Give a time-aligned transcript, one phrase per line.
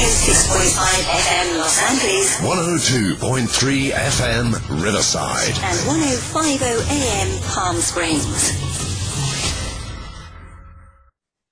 [0.00, 5.54] On 106.5 FM Los Angeles 102.3 FM Riverside.
[5.62, 8.24] and 1050 AM Palm Springs.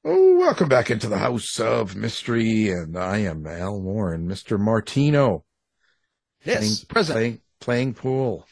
[0.04, 4.58] Oh, welcome back into the House of Mystery, and I am Al Warren, Mr.
[4.58, 5.44] Martino.
[6.44, 7.16] Yes, playing, present.
[7.16, 8.46] Playing, playing pool.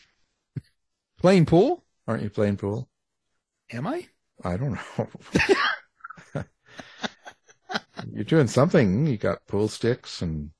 [1.18, 1.82] Playing pool?
[2.06, 2.90] Aren't you playing pool?
[3.72, 4.06] Am I?
[4.44, 5.08] I don't know.
[8.12, 9.06] You're doing something.
[9.06, 10.50] You got pool sticks and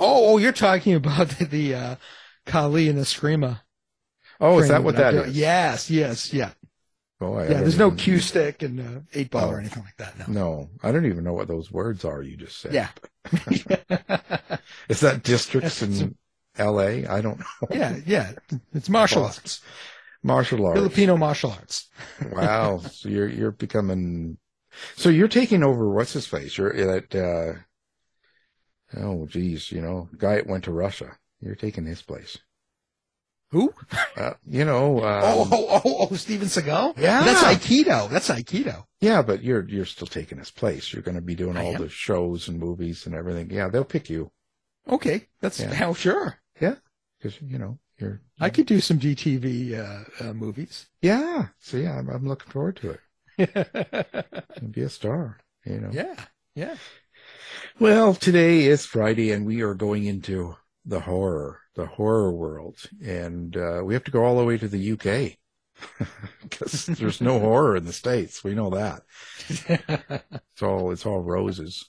[0.00, 1.96] Oh, oh, you're talking about the, the uh,
[2.46, 3.60] Kali and Eskrima.
[4.40, 5.30] oh, is that what that doing.
[5.32, 6.50] Yes, yes, yeah.
[7.20, 9.50] Oh, yeah, there's no cue stick and uh, eight ball Oh.
[9.50, 10.28] or anything like that.
[10.28, 10.32] No.
[10.32, 12.72] No, I don't even know what those words are you just said.
[12.72, 12.90] Yeah.
[14.88, 16.16] Is that districts in
[16.56, 17.06] L.A.?
[17.08, 17.68] I don't know.
[17.70, 18.32] yeah, yeah.
[18.72, 19.60] It's martial arts.
[20.22, 20.78] Martial arts.
[20.78, 21.88] Filipino martial arts.
[22.32, 22.78] wow.
[22.92, 24.38] So you're you're becoming.
[24.96, 25.88] So you're taking over.
[25.90, 26.56] What's his face?
[26.58, 27.14] You're at.
[27.14, 27.54] Uh,
[28.96, 29.72] oh, geez.
[29.72, 31.16] You know, guy that went to Russia.
[31.40, 32.38] You're taking his place.
[33.50, 33.72] Who?
[34.16, 34.98] Uh, you know.
[35.04, 36.98] Um, oh, oh, oh, oh, Steven Seagal?
[36.98, 37.22] Yeah.
[37.24, 38.10] That's Aikido.
[38.10, 38.84] That's Aikido.
[39.00, 40.92] Yeah, but you're you're still taking his place.
[40.92, 41.80] You're going to be doing I all am?
[41.82, 43.50] the shows and movies and everything.
[43.50, 44.30] Yeah, they'll pick you.
[44.88, 45.28] Okay.
[45.40, 45.72] That's Yeah.
[45.74, 46.38] how sure.
[46.60, 46.74] Yeah,
[47.18, 48.20] because you know you're.
[48.40, 50.86] I could do some GTV uh, uh, movies.
[51.00, 51.48] Yeah.
[51.60, 53.00] So yeah, I'm, I'm looking forward to it.
[53.38, 53.46] You'll
[54.70, 55.38] be a star.
[55.64, 55.90] You know.
[55.92, 56.16] Yeah,
[56.54, 56.76] yeah.
[57.78, 63.56] Well, today is Friday, and we are going into the horror, the horror world, and
[63.56, 65.36] uh, we have to go all the way to the UK
[66.42, 68.42] because there's no horror in the states.
[68.42, 69.02] We know that.
[70.52, 71.86] It's all it's all roses.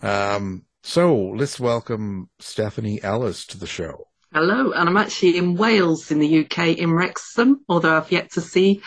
[0.00, 4.06] Um, so let's welcome Stephanie Ellis to the show.
[4.32, 8.40] Hello, and I'm actually in Wales in the UK in Wrexham, although I've yet to
[8.40, 8.80] see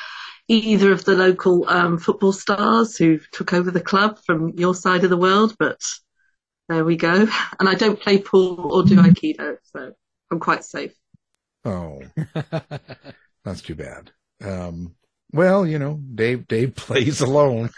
[0.47, 5.03] either of the local um, football stars who took over the club from your side
[5.03, 5.81] of the world, but
[6.69, 7.27] there we go.
[7.59, 9.93] And I don't play pool or do Aikido, so
[10.31, 10.93] I'm quite safe.
[11.63, 12.01] Oh,
[13.43, 14.11] that's too bad.
[14.43, 14.95] Um,
[15.31, 17.71] well, you know, Dave Dave plays alone.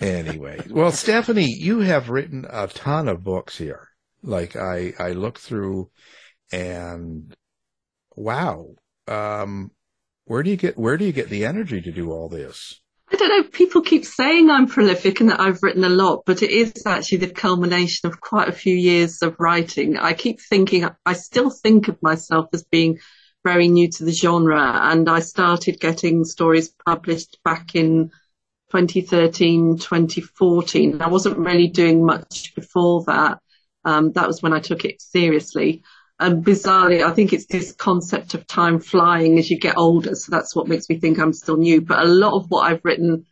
[0.00, 3.88] anyway, well, Stephanie, you have written a ton of books here.
[4.22, 5.90] Like I I look through,
[6.50, 7.36] and
[8.16, 8.74] wow,
[9.06, 9.70] um,
[10.26, 12.80] where do you get where do you get the energy to do all this?
[13.10, 16.42] I don't know, people keep saying I'm prolific and that I've written a lot, but
[16.42, 19.96] it is actually the culmination of quite a few years of writing.
[19.96, 22.98] I keep thinking, I still think of myself as being
[23.44, 28.10] very new to the genre, and I started getting stories published back in
[28.72, 31.00] 2013, 2014.
[31.00, 33.38] I wasn't really doing much before that.
[33.84, 35.84] Um, that was when I took it seriously.
[36.18, 40.14] And bizarrely, I think it's this concept of time flying as you get older.
[40.14, 41.82] So that's what makes me think I'm still new.
[41.82, 43.26] But a lot of what I've written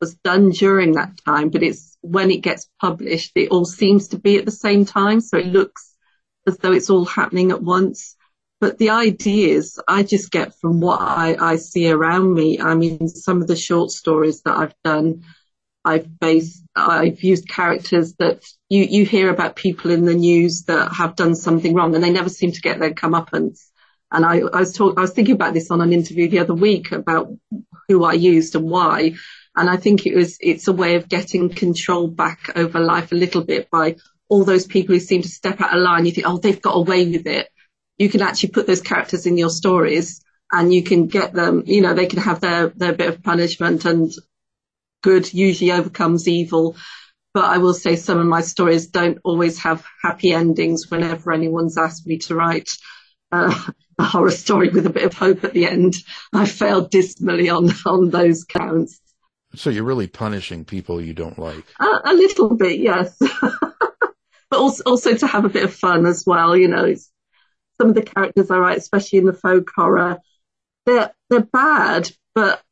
[0.00, 4.18] was done during that time, but it's when it gets published, it all seems to
[4.18, 5.20] be at the same time.
[5.20, 5.96] So it looks
[6.46, 8.14] as though it's all happening at once.
[8.60, 12.60] But the ideas I just get from what I, I see around me.
[12.60, 15.24] I mean, some of the short stories that I've done,
[15.84, 20.92] I've based, I've used characters that you, you hear about people in the news that
[20.92, 23.60] have done something wrong and they never seem to get their comeuppance.
[24.10, 26.54] And I, I was talk, I was thinking about this on an interview the other
[26.54, 27.30] week about
[27.88, 29.14] who I used and why.
[29.56, 33.16] And I think it was, it's a way of getting control back over life a
[33.16, 33.96] little bit by
[34.28, 36.06] all those people who seem to step out of line.
[36.06, 37.48] You think, oh, they've got away with it.
[37.98, 41.82] You can actually put those characters in your stories and you can get them, you
[41.82, 44.10] know, they can have their, their bit of punishment and
[45.02, 46.76] good usually overcomes evil.
[47.34, 51.78] But I will say some of my stories don't always have happy endings whenever anyone's
[51.78, 52.70] asked me to write
[53.30, 53.54] uh,
[53.98, 55.94] a horror story with a bit of hope at the end.
[56.32, 59.00] I failed dismally on, on those counts.
[59.54, 61.64] So you're really punishing people you don't like.
[61.80, 63.16] Uh, a little bit, yes.
[63.40, 66.56] but also, also to have a bit of fun as well.
[66.56, 67.10] You know, it's,
[67.80, 70.18] some of the characters I write, especially in the folk horror,
[70.86, 72.62] they're, they're bad, but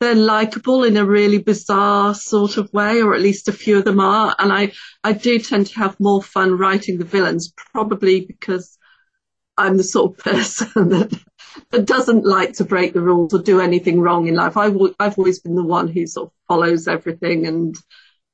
[0.00, 3.84] they're likable in a really bizarre sort of way, or at least a few of
[3.84, 4.34] them are.
[4.38, 8.78] And I, I do tend to have more fun writing the villains, probably because
[9.56, 11.20] I'm the sort of person that,
[11.70, 14.56] that doesn't like to break the rules or do anything wrong in life.
[14.56, 17.76] I've, I've always been the one who sort of follows everything and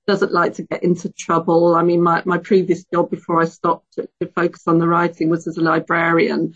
[0.06, 1.74] doesn't like to get into trouble.
[1.74, 5.30] I mean, my, my previous job before I stopped to, to focus on the writing
[5.30, 6.52] was as a librarian.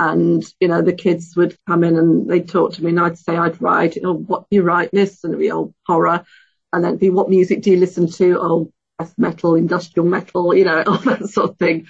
[0.00, 3.18] And, you know, the kids would come in and they'd talk to me and I'd
[3.18, 5.22] say I'd write, you know, what do you write this?
[5.22, 6.24] And it'd be all horror.
[6.72, 8.38] And then be, what music do you listen to?
[8.40, 11.86] Oh, death metal, industrial metal, you know, all that sort of thing.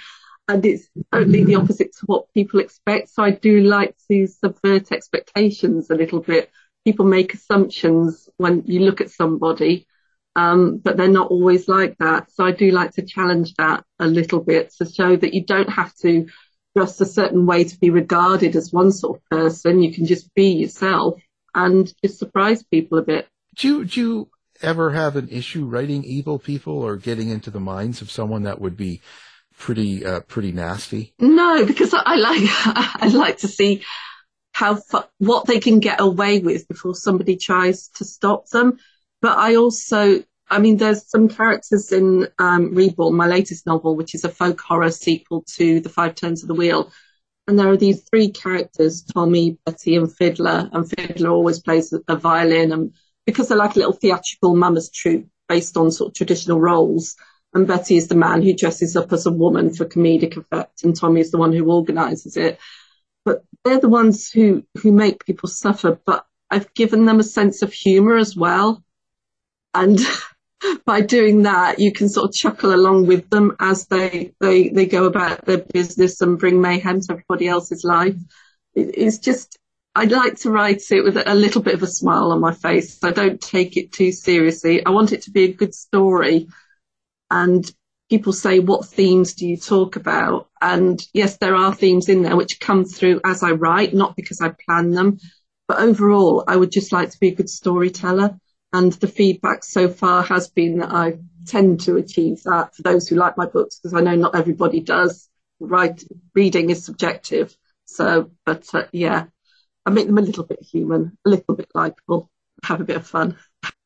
[0.49, 3.11] And it's totally the opposite to what people expect.
[3.11, 6.51] So I do like to subvert expectations a little bit.
[6.85, 9.87] People make assumptions when you look at somebody,
[10.35, 12.33] um, but they're not always like that.
[12.33, 15.71] So I do like to challenge that a little bit to show that you don't
[15.71, 16.27] have to
[16.75, 19.83] dress a certain way to be regarded as one sort of person.
[19.83, 21.21] You can just be yourself
[21.55, 23.29] and just surprise people a bit.
[23.57, 24.31] Do you, do you
[24.63, 28.61] ever have an issue writing evil people or getting into the minds of someone that
[28.61, 29.01] would be
[29.59, 31.15] pretty, uh, pretty nasty?
[31.19, 32.43] No, because I, I like,
[33.03, 33.83] I like to see
[34.53, 38.79] how, fu- what they can get away with before somebody tries to stop them.
[39.21, 44.17] But I also I mean, there's some characters in um, Reborn, my latest novel, which
[44.17, 46.91] is a folk horror sequel to The Five Turns of the Wheel.
[47.47, 50.69] And there are these three characters, Tommy, Betty, and Fiddler.
[50.73, 52.73] And Fiddler always plays a violin.
[52.73, 52.93] And
[53.27, 57.15] because they're like a little theatrical mummers troupe based on sort of traditional roles.
[57.55, 60.83] And Betty is the man who dresses up as a woman for comedic effect.
[60.83, 62.59] And Tommy is the one who organizes it.
[63.25, 66.01] But they're the ones who, who make people suffer.
[66.05, 68.83] But I've given them a sense of humor as well.
[69.75, 70.01] And
[70.85, 74.87] by doing that, you can sort of chuckle along with them as they, they, they
[74.87, 78.17] go about their business and bring mayhem to everybody else's life.
[78.75, 79.59] It, it's just,
[79.95, 83.03] I like to write it with a little bit of a smile on my face.
[83.03, 84.85] I don't take it too seriously.
[84.85, 86.49] I want it to be a good story.
[87.31, 87.71] And
[88.11, 90.49] people say, what themes do you talk about?
[90.61, 94.41] And yes, there are themes in there which come through as I write, not because
[94.41, 95.19] I plan them.
[95.69, 98.39] But overall, I would just like to be a good storyteller.
[98.73, 103.09] And the feedback so far has been that I tend to achieve that for those
[103.09, 105.29] who like my books, because I know not everybody does.
[105.63, 106.03] Right,
[106.35, 107.55] reading is subjective.
[107.85, 109.27] So, but uh, yeah,
[109.85, 112.31] I make them a little bit human, a little bit likable,
[112.65, 113.37] have a bit of fun.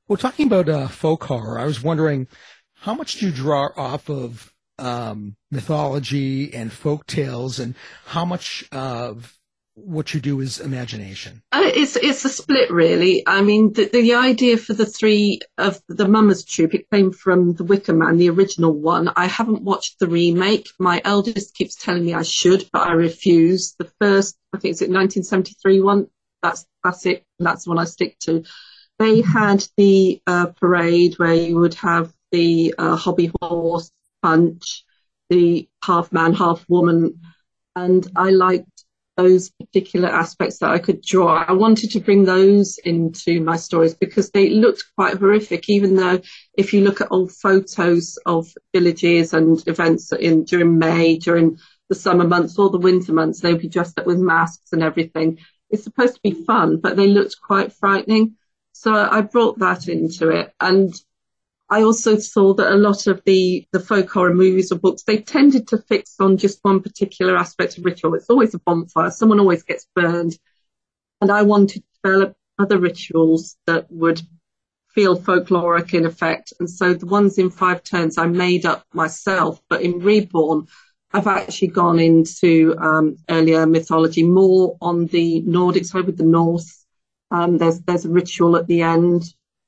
[0.07, 2.29] Well, talking about uh, folk horror, I was wondering
[2.75, 7.75] how much do you draw off of um, mythology and folk tales, and
[8.07, 9.37] how much of
[9.75, 11.43] what you do is imagination?
[11.50, 13.25] Uh, it's it's a split, really.
[13.26, 17.54] I mean, the, the idea for the three of the Mummers Troupe it came from
[17.54, 19.11] The Wicker Man, the original one.
[19.16, 20.69] I haven't watched the remake.
[20.78, 23.75] My eldest keeps telling me I should, but I refuse.
[23.78, 26.07] The first, I think it's it 1973 one.
[26.43, 27.25] That's that's it.
[27.38, 28.45] That's the one I stick to.
[28.99, 33.90] They had the uh, parade where you would have the uh, hobby horse
[34.23, 34.85] punch,
[35.31, 37.21] the half man, half woman,
[37.75, 38.69] and I liked
[39.16, 41.44] those particular aspects that I could draw.
[41.44, 46.21] I wanted to bring those into my stories because they looked quite horrific, even though
[46.54, 51.94] if you look at old photos of villages and events in during May, during the
[51.94, 55.38] summer months or the winter months, they'd be dressed up with masks and everything.
[55.71, 58.37] It's supposed to be fun, but they looked quite frightening.
[58.73, 60.52] So I brought that into it.
[60.61, 60.92] And
[61.71, 65.18] I also saw that a lot of the, the folk horror movies or books, they
[65.18, 68.14] tended to fix on just one particular aspect of ritual.
[68.14, 69.11] It's always a bonfire.
[69.11, 70.38] Someone always gets burned.
[71.21, 74.21] And I wanted to develop other rituals that would
[74.88, 76.52] feel folkloric in effect.
[76.61, 80.68] And so the ones in Five Turns I made up myself, but in Reborn,
[81.12, 86.85] I've actually gone into um, earlier mythology, more on the Nordic side with the Norse.
[87.30, 89.25] Um, there's there's a ritual at the end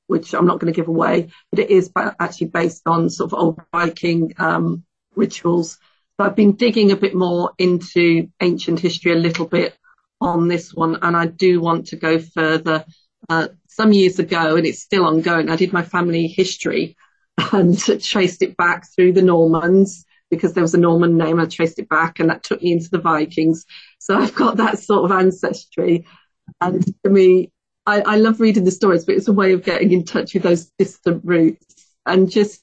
[0.07, 3.39] which I'm not going to give away, but it is actually based on sort of
[3.39, 4.83] old Viking um,
[5.15, 5.77] rituals.
[6.17, 9.77] So I've been digging a bit more into ancient history a little bit
[10.19, 12.85] on this one, and I do want to go further.
[13.29, 16.97] Uh, some years ago, and it's still ongoing, I did my family history
[17.51, 21.39] and traced it back through the Normans because there was a Norman name.
[21.39, 23.65] I traced it back, and that took me into the Vikings.
[23.99, 26.05] So I've got that sort of ancestry.
[26.59, 27.51] And to me,
[27.87, 30.43] I, I love reading the stories, but it's a way of getting in touch with
[30.43, 32.61] those distant roots and just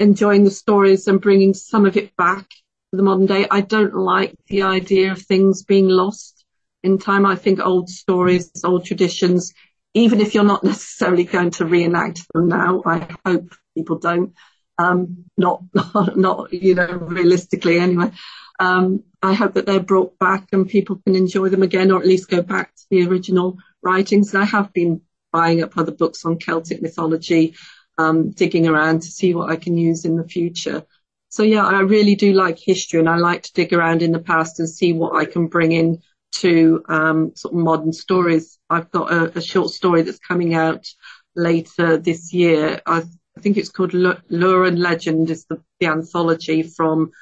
[0.00, 3.46] enjoying the stories and bringing some of it back to the modern day.
[3.48, 6.44] I don't like the idea of things being lost
[6.82, 7.24] in time.
[7.24, 9.54] I think old stories, old traditions,
[9.94, 14.34] even if you're not necessarily going to reenact them now, I hope people don't.
[14.78, 15.62] Um, not,
[16.16, 18.10] not, you know, realistically anyway.
[18.58, 22.06] Um, I hope that they're brought back and people can enjoy them again, or at
[22.06, 24.34] least go back to the original writings.
[24.34, 25.00] And I have been
[25.32, 27.54] buying up other books on Celtic mythology,
[27.96, 30.84] um, digging around to see what I can use in the future.
[31.28, 34.18] So yeah, I really do like history and I like to dig around in the
[34.18, 36.02] past and see what I can bring in
[36.32, 38.58] to um, sort of modern stories.
[38.68, 40.86] I've got a, a, short story that's coming out
[41.34, 42.80] later this year.
[42.86, 43.04] I,
[43.36, 47.12] I think it's called L- Lure and Legend is the, the anthology from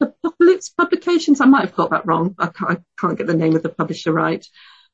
[0.00, 1.40] Apocalypse Publications.
[1.40, 2.34] I might have got that wrong.
[2.38, 4.46] I can't, I can't, get the name of the publisher right.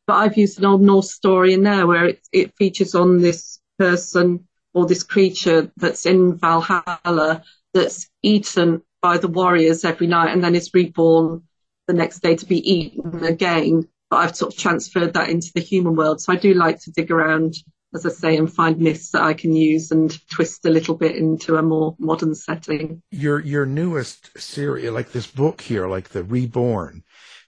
[0.06, 3.60] But I've used an Old Norse story in there where it, it features on this
[3.78, 7.42] person or this creature that's in Valhalla
[7.74, 11.42] that's eaten by the warriors every night and then is reborn
[11.86, 13.88] the next day to be eaten again.
[14.10, 16.20] But I've sort of transferred that into the human world.
[16.20, 17.54] So I do like to dig around,
[17.94, 21.16] as I say, and find myths that I can use and twist a little bit
[21.16, 23.02] into a more modern setting.
[23.10, 27.02] Your your newest series, like this book here, like the Reborn,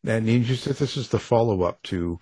[0.04, 2.18] and you said this is the follow up to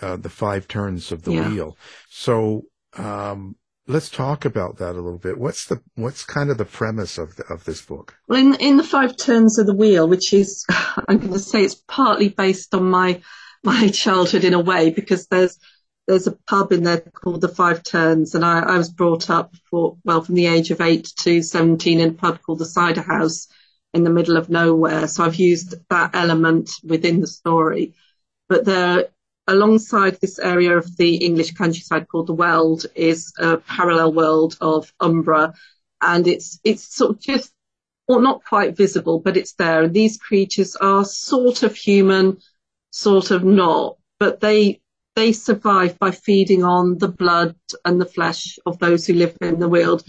[0.00, 1.48] uh, the five turns of the yeah.
[1.48, 1.76] wheel.
[2.08, 2.62] So
[2.96, 5.38] um, let's talk about that a little bit.
[5.38, 8.16] What's the what's kind of the premise of the, of this book?
[8.28, 10.64] Well, in in the five turns of the wheel, which is
[11.08, 13.20] I'm going to say it's partly based on my
[13.62, 15.58] my childhood in a way because there's
[16.06, 19.54] there's a pub in there called the Five Turns, and I, I was brought up
[19.70, 23.02] for well from the age of eight to seventeen in a pub called the Cider
[23.02, 23.48] House
[23.92, 25.06] in the middle of nowhere.
[25.08, 27.94] So I've used that element within the story.
[28.48, 29.06] But there
[29.46, 34.92] alongside this area of the English countryside called the Weald is a parallel world of
[35.00, 35.54] Umbra,
[36.00, 37.52] and it's it's sort of just
[38.08, 39.82] well not quite visible, but it's there.
[39.82, 42.38] And these creatures are sort of human,
[42.90, 44.80] sort of not, but they
[45.14, 49.60] they survive by feeding on the blood and the flesh of those who live in
[49.60, 50.02] the Weald.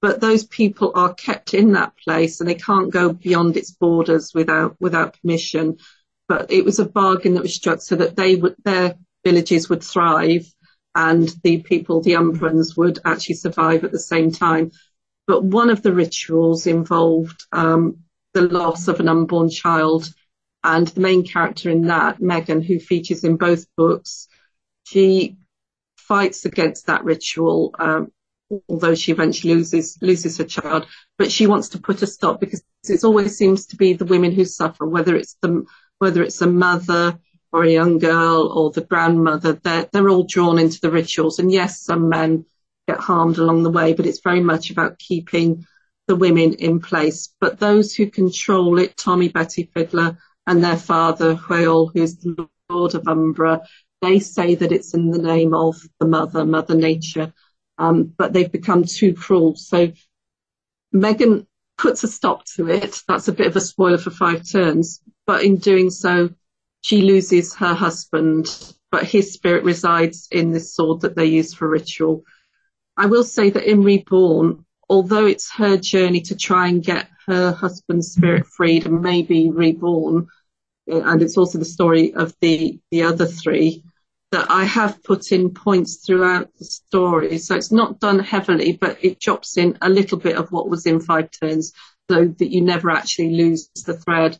[0.00, 4.32] But those people are kept in that place and they can't go beyond its borders
[4.34, 5.76] without without permission
[6.30, 8.94] but it was a bargain that was struck so that they would their
[9.24, 10.46] villages would thrive
[10.94, 14.70] and the people, the Umbrans, would actually survive at the same time.
[15.26, 20.08] But one of the rituals involved um, the loss of an unborn child,
[20.62, 24.28] and the main character in that, Megan, who features in both books,
[24.84, 25.36] she
[25.96, 27.74] fights against that ritual.
[27.76, 28.12] Um,
[28.68, 30.86] although she eventually loses loses her child,
[31.18, 34.30] but she wants to put a stop because it always seems to be the women
[34.30, 35.64] who suffer, whether it's the
[36.00, 37.18] whether it's a mother
[37.52, 41.38] or a young girl or the grandmother, they're, they're all drawn into the rituals.
[41.38, 42.46] And yes, some men
[42.88, 45.66] get harmed along the way, but it's very much about keeping
[46.08, 47.32] the women in place.
[47.40, 52.94] But those who control it, Tommy, Betty Fiddler, and their father, Huel, who's the Lord
[52.94, 53.60] of Umbra,
[54.00, 57.32] they say that it's in the name of the mother, Mother Nature.
[57.76, 59.54] Um, but they've become too cruel.
[59.56, 59.92] So
[60.92, 61.46] Megan
[61.78, 63.02] puts a stop to it.
[63.06, 65.00] That's a bit of a spoiler for Five Turns.
[65.30, 66.30] But in doing so,
[66.80, 71.68] she loses her husband, but his spirit resides in this sword that they use for
[71.68, 72.24] ritual.
[72.96, 77.52] I will say that in Reborn, although it's her journey to try and get her
[77.52, 80.26] husband's spirit freed and maybe reborn,
[80.88, 83.84] eh, and it's also the story of the, the other three,
[84.32, 87.38] that I have put in points throughout the story.
[87.38, 90.86] So it's not done heavily, but it drops in a little bit of what was
[90.86, 91.72] in Five Turns
[92.10, 94.36] so that you never actually lose the thread.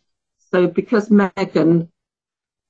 [0.52, 1.90] So because Megan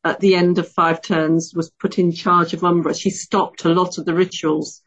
[0.05, 3.75] at the end of Five Turns was put in charge of Umbra, she stopped a
[3.75, 4.83] lot of the rituals.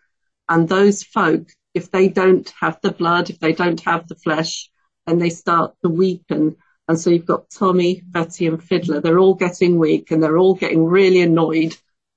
[0.49, 4.69] And those folk, if they don't have the blood, if they don't have the flesh,
[5.07, 6.55] then they start to weaken.
[6.87, 9.01] And so you've got Tommy, Betty and Fiddler.
[9.01, 11.75] They're all getting weak and they're all getting really annoyed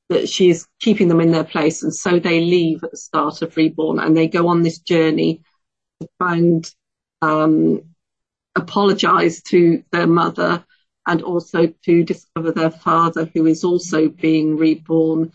[0.08, 1.82] that she's keeping them in their place.
[1.82, 5.42] And so they leave at the start of Reborn and they go on this journey
[6.00, 6.70] to find,
[7.22, 7.82] um,
[8.54, 10.64] apologize to their mother
[11.06, 15.32] and also to discover their father, who is also being reborn.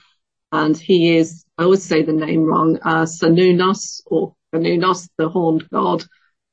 [0.52, 5.70] And he is, I always say the name wrong, uh, Cernunnos or Cernunnos, the horned
[5.70, 6.04] god.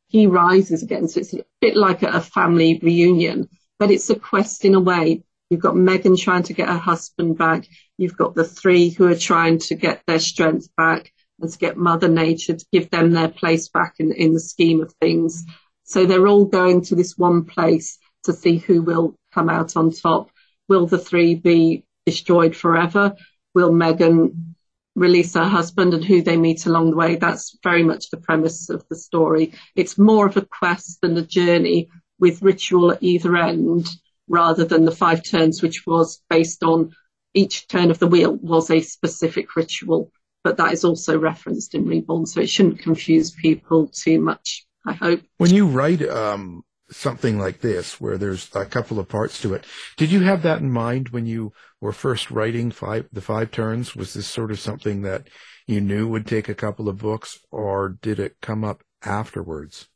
[0.07, 1.09] He rises again.
[1.09, 4.81] So it's a bit like a, a family reunion, but it's a quest in a
[4.81, 5.25] way.
[5.51, 7.67] You've got Megan trying to get her husband back.
[7.97, 11.77] You've got the three who are trying to get their strength back and to get
[11.77, 15.45] Mother Nature to give them their place back in, in the scheme of things.
[15.85, 19.91] So they're all going to this one place to see who will come out on
[19.91, 20.31] top.
[20.69, 23.15] Will the three be destroyed forever?
[23.55, 24.55] Will Megan
[24.95, 27.17] release her husband and who they meet along the way?
[27.17, 29.53] That's very much the premise of the story.
[29.77, 33.89] It's more of a quest than a journey with ritual at either end
[34.29, 36.93] rather than the five turns, which was based on
[37.35, 40.11] each turn of the wheel was a specific ritual,
[40.45, 44.67] but that is also referenced in Reborn, so it shouldn't confuse people too much.
[44.87, 45.21] I hope.
[45.37, 49.65] When you write um, something like this, where there's a couple of parts to it,
[49.97, 53.95] did you have that in mind when you were first writing five, the five turns?
[53.95, 55.29] Was this sort of something that
[55.67, 59.89] you knew would take a couple of books, or did it come up afterwards?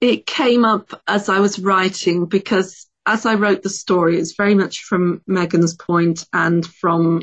[0.00, 4.54] It came up as I was writing because as I wrote the story, it's very
[4.54, 7.22] much from Megan's point and from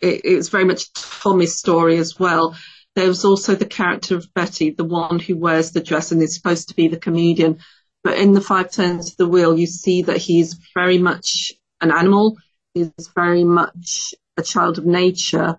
[0.00, 2.56] it, it was very much Tommy's story as well.
[2.94, 6.34] There was also the character of Betty, the one who wears the dress and is
[6.34, 7.58] supposed to be the comedian.
[8.04, 11.90] But in the Five Turns of the Wheel, you see that he's very much an
[11.90, 12.36] animal.
[12.74, 15.58] He's very much a child of nature.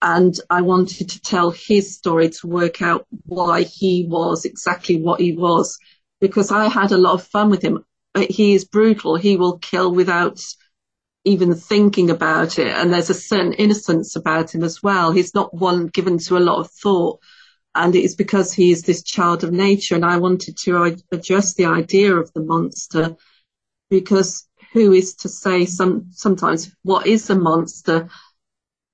[0.00, 5.20] And I wanted to tell his story to work out why he was exactly what
[5.20, 5.78] he was,
[6.20, 9.16] because I had a lot of fun with him he is brutal.
[9.16, 10.40] He will kill without
[11.24, 12.68] even thinking about it.
[12.68, 15.12] And there's a certain innocence about him as well.
[15.12, 17.20] He's not one given to a lot of thought.
[17.74, 19.94] And it is because he is this child of nature.
[19.94, 23.16] And I wanted to address the idea of the monster
[23.88, 28.08] because who is to say some, sometimes what is a monster?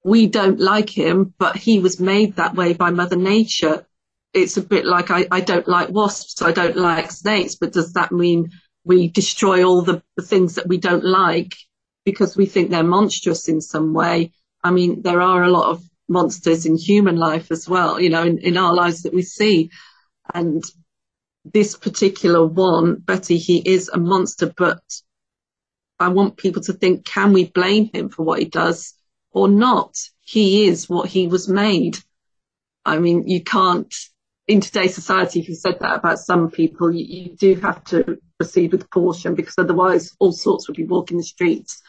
[0.05, 3.87] We don't like him, but he was made that way by Mother Nature.
[4.33, 7.95] It's a bit like I, I don't like wasps, I don't like snakes, but does
[7.95, 8.51] that mean
[8.85, 11.55] we destroy all the, the things that we don't like
[12.05, 14.33] because we think they're monstrous in some way.
[14.65, 18.23] I mean, there are a lot of monsters in human life as well, you know,
[18.23, 19.71] in, in our lives that we see.
[20.33, 20.63] And
[21.45, 24.83] this particular one, Betty, he is a monster, but
[25.99, 28.95] I want people to think, can we blame him for what he does
[29.33, 29.97] or not?
[30.21, 31.99] He is what he was made.
[32.85, 33.93] I mean, you can't
[34.49, 38.19] in today's society, if you said that about some people, you, you, do have to
[38.39, 41.83] proceed with caution because otherwise all sorts would be walking the streets.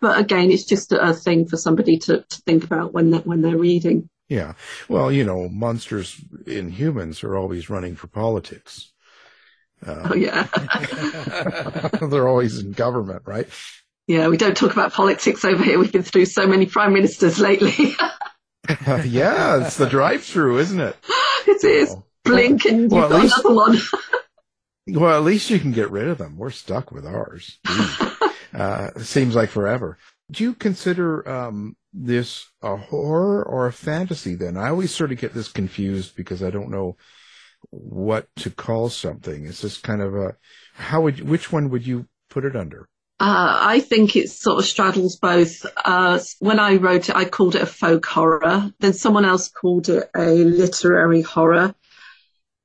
[0.00, 3.20] But again, it's just a, a thing for somebody to, to think about when they're,
[3.20, 4.08] when they're reading.
[4.28, 4.54] Yeah.
[4.88, 8.92] Well, you know, monsters in humans are always running for politics.
[9.84, 10.44] Uh, oh, yeah.
[12.02, 13.48] they're always in government, right?
[14.06, 15.78] Yeah, we don't talk about politics over here.
[15.78, 17.94] We've been through so many prime ministers lately.
[19.04, 20.96] yeah, it's the drive through, isn't it?
[21.46, 21.96] it is.
[22.24, 23.78] Blink and you've got another one.
[24.88, 26.36] well, at least you can get rid of them.
[26.36, 27.58] We're stuck with ours.
[28.54, 29.98] Uh, seems like forever.
[30.30, 34.56] Do you consider um, this a horror or a fantasy then?
[34.56, 36.96] I always sort of get this confused because I don't know
[37.70, 39.44] what to call something.
[39.44, 40.36] Is this kind of a,
[40.74, 42.88] how would, which one would you put it under?
[43.18, 45.66] Uh, I think it sort of straddles both.
[45.84, 48.72] Uh, when I wrote it, I called it a folk horror.
[48.80, 51.74] Then someone else called it a literary horror.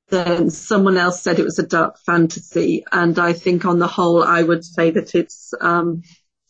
[0.08, 2.84] Then someone else said it was a dark fantasy.
[2.90, 6.02] And I think on the whole, I would say that it's um,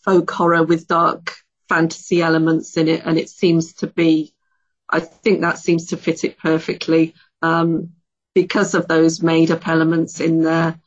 [0.05, 1.35] folk horror with dark
[1.69, 3.03] fantasy elements in it.
[3.05, 4.35] And it seems to be,
[4.89, 7.95] I think that seems to fit it perfectly um,
[8.35, 10.79] because of those made up elements in there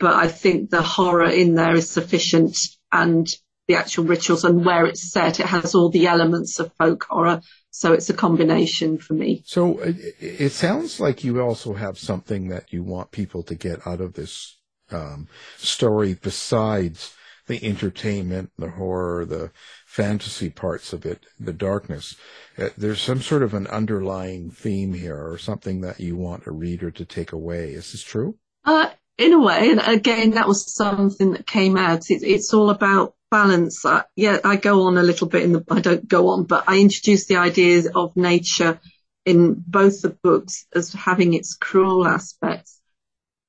[0.00, 2.56] but I think the horror in there is sufficient
[2.90, 3.28] and
[3.68, 7.42] the actual rituals and where it's set, it has all the elements of folk horror.
[7.70, 9.42] So it's a combination for me.
[9.46, 13.86] So it, it sounds like you also have something that you want people to get
[13.86, 14.58] out of this
[14.90, 17.14] um, story besides
[17.46, 19.50] the entertainment, the horror, the
[19.86, 22.16] fantasy parts of it, the darkness.
[22.56, 26.52] Uh, there's some sort of an underlying theme here or something that you want a
[26.52, 27.72] reader to take away.
[27.72, 28.36] Is this true?
[28.64, 32.10] Uh, in a way, and again, that was something that came out.
[32.10, 33.84] It, it's all about balance.
[33.84, 36.64] I, yeah, I go on a little bit in the, I don't go on, but
[36.66, 38.80] I introduce the ideas of nature
[39.24, 42.80] in both the books as having its cruel aspects.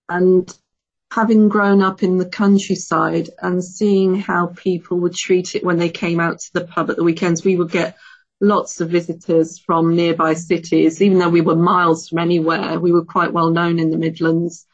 [0.09, 0.53] And
[1.11, 5.89] having grown up in the countryside and seeing how people would treat it when they
[5.89, 7.97] came out to the pub at the weekends, we would get
[8.39, 12.79] lots of visitors from nearby cities, even though we were miles from anywhere.
[12.79, 14.65] We were quite well known in the Midlands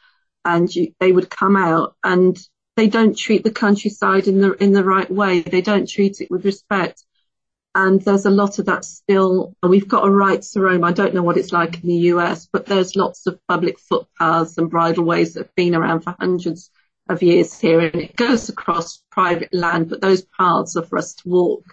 [0.44, 2.38] and you, they would come out and
[2.78, 5.40] they don't treat the countryside in the in the right way.
[5.40, 7.02] They don't treat it with respect.
[7.74, 9.56] And there's a lot of that still.
[9.60, 10.84] And we've got a right to roam.
[10.84, 14.58] I don't know what it's like in the US, but there's lots of public footpaths
[14.58, 16.70] and bridleways that have been around for hundreds
[17.08, 19.88] of years here, and it goes across private land.
[19.90, 21.64] But those paths are for us to walk.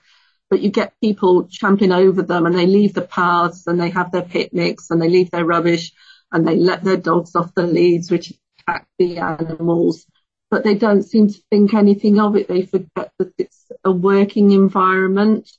[0.49, 4.11] But you get people trampling over them, and they leave the paths, and they have
[4.11, 5.91] their picnics, and they leave their rubbish,
[6.31, 10.07] and they let their dogs off the leads, which attack the animals,
[10.51, 12.47] but they don't seem to think anything of it.
[12.47, 15.51] They forget that it's a working environment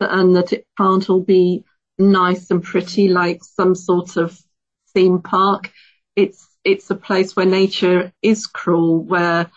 [0.00, 1.64] and that it can't all be
[1.98, 4.38] nice and pretty like some sort of
[4.94, 5.70] theme park.
[6.16, 9.50] It's it's a place where nature is cruel, where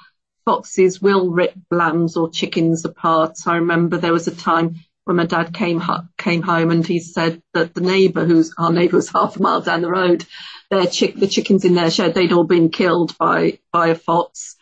[0.46, 3.38] foxes will rip lambs or chickens apart.
[3.46, 5.82] I remember there was a time when my dad came
[6.18, 9.62] came home and he said that the neighbour, who's our neighbour, was half a mile
[9.62, 10.26] down the road,
[10.70, 14.56] their chick, the chickens in their shed, they'd all been killed by by a fox.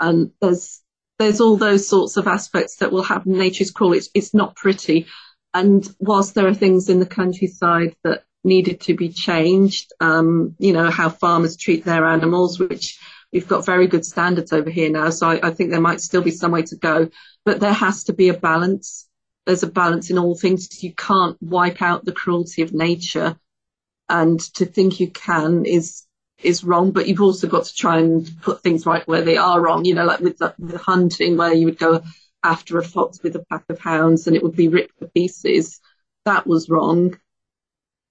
[0.00, 0.80] And there's
[1.18, 3.32] there's all those sorts of aspects that will happen.
[3.38, 3.92] Nature's cruel.
[3.92, 5.06] It's it's not pretty.
[5.54, 10.72] And whilst there are things in the countryside that needed to be changed, um, you
[10.72, 12.98] know how farmers treat their animals, which
[13.32, 15.10] we've got very good standards over here now.
[15.10, 17.08] So I, I think there might still be some way to go,
[17.44, 19.08] but there has to be a balance.
[19.46, 20.82] There's a balance in all things.
[20.82, 23.36] You can't wipe out the cruelty of nature
[24.12, 26.02] and to think you can is
[26.44, 29.60] is wrong, but you've also got to try and put things right where they are
[29.60, 29.84] wrong.
[29.84, 32.02] You know, like with the, the hunting, where you would go
[32.42, 35.80] after a fox with a pack of hounds and it would be ripped to pieces.
[36.24, 37.18] That was wrong.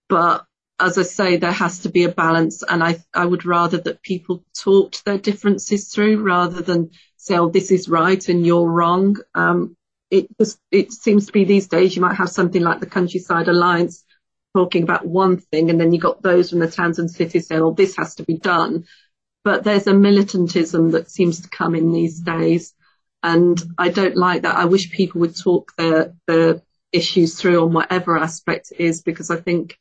[0.10, 0.46] But
[0.80, 4.02] as I say, there has to be a balance, and I I would rather that
[4.02, 9.18] people talked their differences through rather than say, "Oh, this is right and you're wrong."
[9.36, 9.78] Um,
[10.10, 13.48] it just it seems to be these days you might have something like the Countryside
[13.48, 14.04] Alliance
[14.54, 17.62] talking about one thing, and then you got those from the towns and cities saying,
[17.62, 18.86] "Oh, this has to be done."
[19.44, 22.74] But there's a militantism that seems to come in these days,
[23.24, 24.56] and I don't like that.
[24.56, 26.62] I wish people would talk their their
[26.92, 29.78] issues through on whatever aspect it is, because I think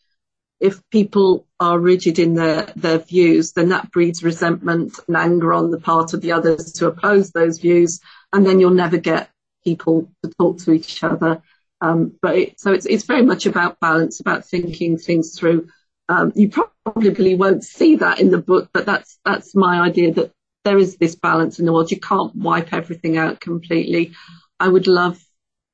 [0.60, 5.70] if people are rigid in their their views, then that breeds resentment and anger on
[5.70, 8.00] the part of the others to oppose those views,
[8.32, 9.30] and then you'll never get
[9.64, 11.42] people to talk to each other.
[11.80, 15.68] Um, but it, so it's it's very much about balance, about thinking things through.
[16.08, 16.50] Um, you
[16.84, 20.32] probably won't see that in the book, but that's that's my idea that
[20.64, 21.90] there is this balance in the world.
[21.90, 24.12] You can't wipe everything out completely.
[24.58, 25.24] I would love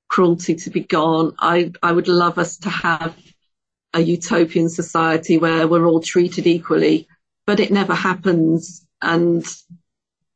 [0.09, 1.35] cruelty to be gone.
[1.38, 3.16] I I would love us to have
[3.95, 7.09] a utopian society where we're all treated equally,
[7.47, 9.45] but it never happens, and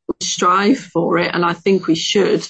[0.07, 2.45] we strive for it, and I think we should.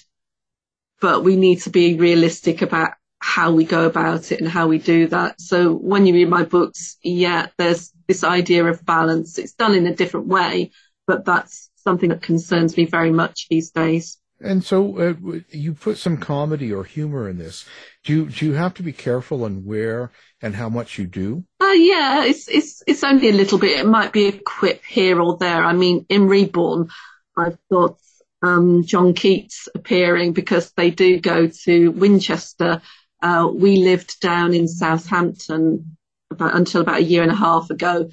[1.02, 4.80] But we need to be realistic about how we go about it and how we
[4.80, 5.40] do that.
[5.40, 9.38] So when you read my books, yeah, there's this idea of balance.
[9.38, 10.72] It's done in a different way,
[11.06, 14.18] but that's something that concerns me very much these days.
[14.44, 17.64] And so uh, you put some comedy or humor in this.
[18.04, 21.44] Do you, do you have to be careful on where and how much you do?
[21.60, 23.80] Uh, yeah, it's, it's, it's only a little bit.
[23.80, 25.64] It might be a quip here or there.
[25.64, 26.90] I mean, in Reborn,
[27.38, 27.98] I've got
[28.42, 32.82] um, John Keats appearing because they do go to Winchester
[33.22, 35.98] uh, we lived down in Southampton
[36.32, 38.10] about, until about a year and a half ago,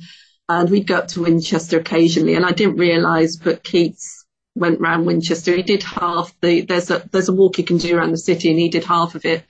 [0.49, 2.35] and we'd go up to Winchester occasionally.
[2.35, 5.55] And I didn't realise, but Keats went round Winchester.
[5.55, 6.63] He did half the.
[6.63, 9.15] There's a there's a walk you can do around the city, and he did half
[9.15, 9.45] of it.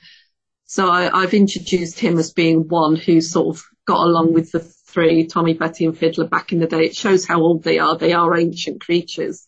[0.64, 4.61] So I, I've introduced him as being one who sort of got along with the
[4.61, 6.85] three, Tommy, Betty, and Fiddler, back in the day.
[6.85, 7.97] It shows how old they are.
[7.97, 9.47] They are ancient creatures,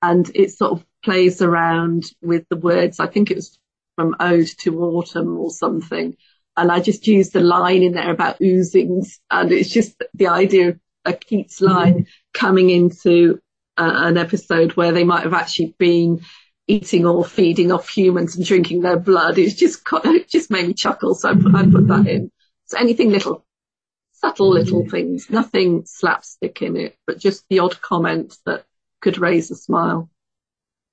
[0.00, 3.00] and it sort of plays around with the words.
[3.00, 3.58] I think it was
[4.00, 6.16] from Ode to Autumn or something.
[6.56, 9.20] And I just used the line in there about oozings.
[9.30, 13.40] And it's just the idea of a Keats line coming into
[13.76, 16.22] uh, an episode where they might have actually been
[16.66, 19.36] eating or feeding off humans and drinking their blood.
[19.36, 21.14] It's just, it just made me chuckle.
[21.14, 22.32] So I put, I put that in.
[22.64, 23.44] So anything little,
[24.12, 28.64] subtle little things, nothing slapstick in it, but just the odd comment that
[29.02, 30.08] could raise a smile.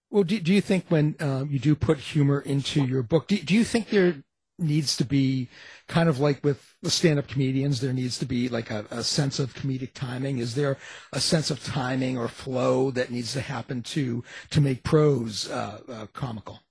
[0.09, 3.37] Well, do, do you think when um, you do put humor into your book, do,
[3.37, 4.23] do you think there
[4.59, 5.49] needs to be
[5.87, 9.39] kind of like with the stand-up comedians, there needs to be like a, a, sense
[9.39, 10.39] of comedic timing?
[10.39, 10.77] Is there
[11.13, 15.79] a sense of timing or flow that needs to happen to to make prose uh,
[15.87, 16.61] uh, comical?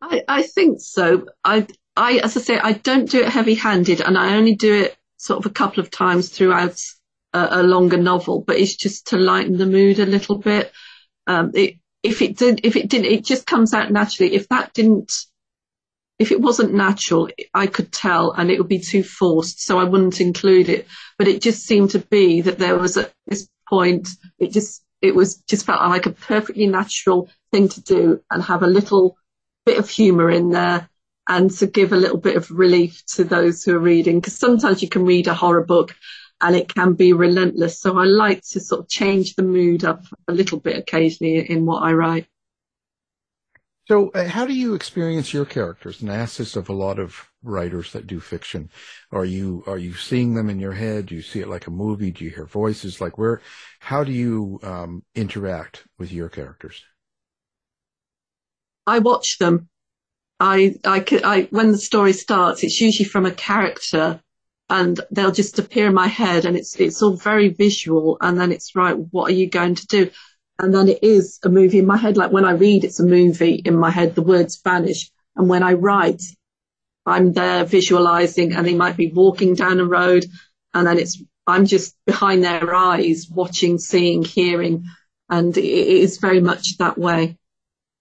[0.00, 1.26] I, I think so.
[1.44, 4.96] I, I, as I say, I don't do it heavy-handed, and I only do it
[5.16, 6.80] sort of a couple of times throughout
[7.32, 8.40] a, a longer novel.
[8.40, 10.72] But it's just to lighten the mood a little bit.
[11.26, 14.34] Um, it, if it did, if it didn't, it just comes out naturally.
[14.34, 15.10] If that didn't,
[16.18, 19.62] if it wasn't natural, I could tell and it would be too forced.
[19.62, 20.86] So I wouldn't include it.
[21.18, 25.14] But it just seemed to be that there was at this point, it just, it
[25.14, 29.16] was just felt like a perfectly natural thing to do and have a little
[29.64, 30.90] bit of humor in there
[31.26, 34.20] and to give a little bit of relief to those who are reading.
[34.20, 35.96] Because sometimes you can read a horror book
[36.40, 37.80] and it can be relentless.
[37.80, 41.66] So I like to sort of change the mood up a little bit occasionally in
[41.66, 42.26] what I write.
[43.86, 46.00] So, uh, how do you experience your characters?
[46.00, 48.70] And I ask this of a lot of writers that do fiction.
[49.12, 51.06] Are you are you seeing them in your head?
[51.06, 52.10] Do you see it like a movie?
[52.10, 53.02] Do you hear voices?
[53.02, 53.42] Like where?
[53.80, 56.82] How do you um, interact with your characters?
[58.86, 59.68] I watch them.
[60.40, 64.20] I, I, I, when the story starts, it's usually from a character
[64.70, 68.50] and they'll just appear in my head and it's it's all very visual and then
[68.52, 70.10] it's right what are you going to do?
[70.58, 73.04] And then it is a movie in my head like when i read it's a
[73.04, 75.10] movie in my head the words vanish.
[75.36, 76.22] And when i write
[77.04, 80.24] i'm there visualizing and they might be walking down a road
[80.72, 84.84] and then it's i'm just behind their eyes watching seeing hearing
[85.28, 87.38] and it is very much that way.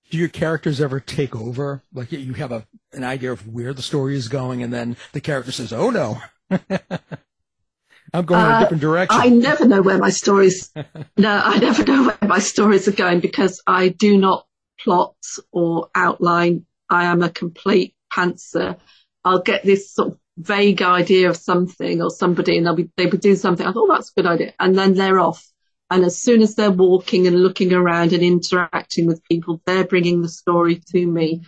[0.10, 1.82] Do your characters ever take over?
[1.94, 5.22] Like you have a an idea of where the story is going and then the
[5.22, 6.22] character says oh no
[8.14, 9.20] I'm going uh, a different direction.
[9.20, 10.72] I never know where my stories.
[11.18, 14.46] no, I never know where my stories are going because I do not
[14.80, 15.16] plot
[15.52, 16.66] or outline.
[16.90, 18.78] I am a complete pantser.
[19.26, 23.08] I'll get this sort of vague idea of something or somebody, and they'll be they
[23.08, 23.66] would do something.
[23.66, 25.48] I thought oh, that's a good idea, and then they're off.
[25.90, 30.22] And as soon as they're walking and looking around and interacting with people, they're bringing
[30.22, 31.44] the story to me.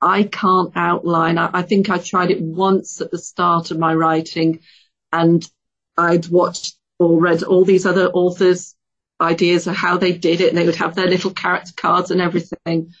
[0.00, 1.38] I can't outline.
[1.38, 4.60] I, I think I tried it once at the start of my writing,
[5.12, 5.48] and
[5.96, 8.74] I'd watched or read all these other authors'
[9.20, 12.20] ideas of how they did it, and they would have their little character cards and
[12.20, 12.92] everything.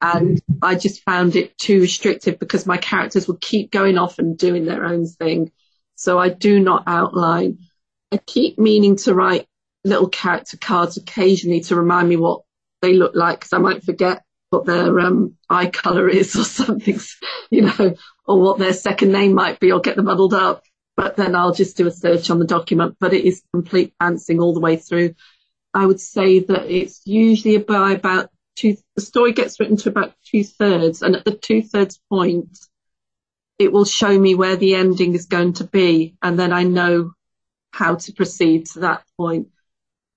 [0.00, 4.38] And I just found it too restrictive because my characters would keep going off and
[4.38, 5.50] doing their own thing.
[5.96, 7.58] So I do not outline.
[8.12, 9.46] I keep meaning to write
[9.84, 12.42] little character cards occasionally to remind me what
[12.80, 16.98] they look like because I might forget what their um, eye color is or something,
[17.50, 17.94] you know,
[18.26, 20.62] or what their second name might be or get them muddled up.
[20.96, 22.96] But then I'll just do a search on the document.
[22.98, 25.14] But it is complete pantsing all the way through.
[25.72, 30.14] I would say that it's usually by about two, the story gets written to about
[30.24, 32.58] two thirds, and at the two thirds point,
[33.58, 37.12] it will show me where the ending is going to be, and then I know
[37.72, 39.48] how to proceed to that point.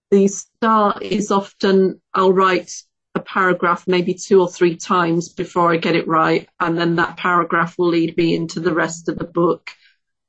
[0.10, 2.84] The start is often I'll write
[3.16, 7.18] a paragraph maybe two or three times before I get it right, and then that
[7.18, 9.72] paragraph will lead me into the rest of the book.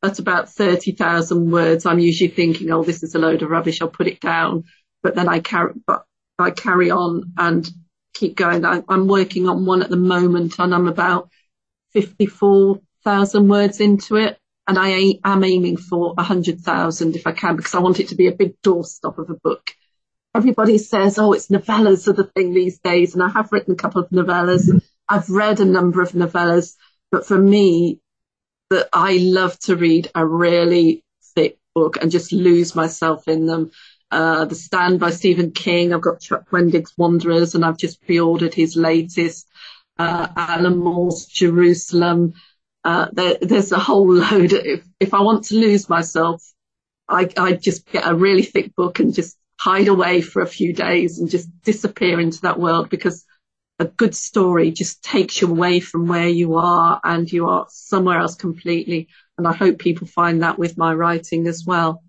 [0.03, 3.89] At about 30,000 words, I'm usually thinking, oh, this is a load of rubbish, I'll
[3.89, 4.65] put it down.
[5.03, 6.05] But then I carry, but
[6.39, 7.71] I carry on and
[8.15, 8.65] keep going.
[8.65, 11.31] I, am working on one at the moment and I'm about
[11.93, 14.39] 54,000 words into it.
[14.69, 18.29] And I am aiming for 100,000 if I can, because I want it to be
[18.29, 19.73] a big doorstop of a book.
[20.35, 23.15] Everybody says, oh, it's novellas are the thing these days.
[23.15, 24.83] And I have written a couple of novellas.
[25.09, 26.75] I've read a number of novellas.
[27.11, 28.01] But for me,
[28.71, 33.71] that I love to read a really thick book and just lose myself in them
[34.11, 35.93] uh, The Stand by Stephen King.
[35.93, 39.49] I've got Chuck Wendig's Wanderers, and I've just pre-ordered his latest,
[39.99, 42.35] uh, Alan Moore's Jerusalem.
[42.85, 44.53] Uh, there, there's a whole load.
[44.53, 46.43] If, if I want to lose myself,
[47.09, 50.73] I, I just get a really thick book and just hide away for a few
[50.73, 53.25] days and just disappear into that world because
[53.79, 58.19] a good story just takes you away from where you are and you are somewhere
[58.19, 59.09] else completely.
[59.39, 62.03] And I hope people find that with my writing as well.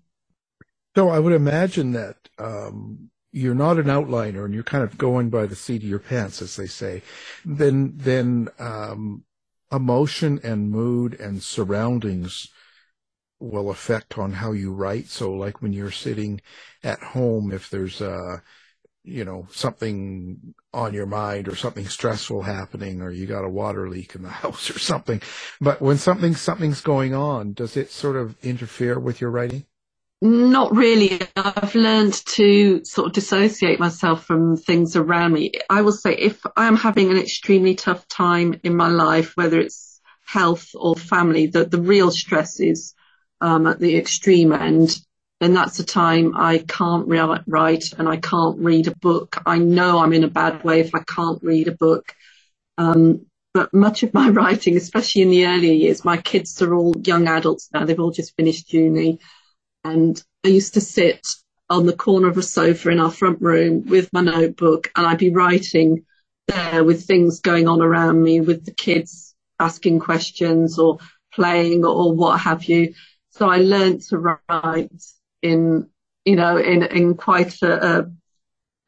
[0.96, 5.30] So I would imagine that um, you're not an outliner and you're kind of going
[5.30, 7.02] by the seat of your pants, as they say.
[7.44, 9.22] Then, then um,
[9.70, 12.48] emotion and mood and surroundings
[13.40, 15.08] will affect on how you write.
[15.08, 16.40] So, like when you're sitting
[16.82, 18.42] at home, if there's a
[19.04, 23.88] you know something on your mind or something stressful happening or you got a water
[23.88, 25.20] leak in the house or something
[25.60, 29.66] but when something something's going on does it sort of interfere with your writing
[30.24, 31.20] not really.
[31.36, 35.52] I've learned to sort of dissociate myself from things around me.
[35.68, 39.60] I will say if I am having an extremely tough time in my life, whether
[39.60, 42.94] it's health or family, that the real stress is
[43.44, 44.98] um, at the extreme end,
[45.38, 49.36] then that's a time I can't re- write and I can't read a book.
[49.44, 52.14] I know I'm in a bad way if I can't read a book.
[52.78, 56.94] Um, but much of my writing, especially in the earlier years, my kids are all
[57.04, 57.84] young adults now.
[57.84, 59.20] They've all just finished uni.
[59.84, 61.26] And I used to sit
[61.68, 65.18] on the corner of a sofa in our front room with my notebook and I'd
[65.18, 66.06] be writing
[66.48, 70.96] there with things going on around me, with the kids asking questions or
[71.34, 72.94] playing or what have you.
[73.34, 75.02] So I learned to write
[75.42, 75.90] in,
[76.24, 78.12] you know, in, in quite a, a,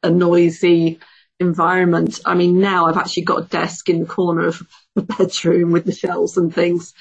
[0.03, 0.99] a noisy
[1.37, 2.21] environment.
[2.25, 4.61] I mean, now I've actually got a desk in the corner of
[4.95, 6.93] the bedroom with the shelves and things.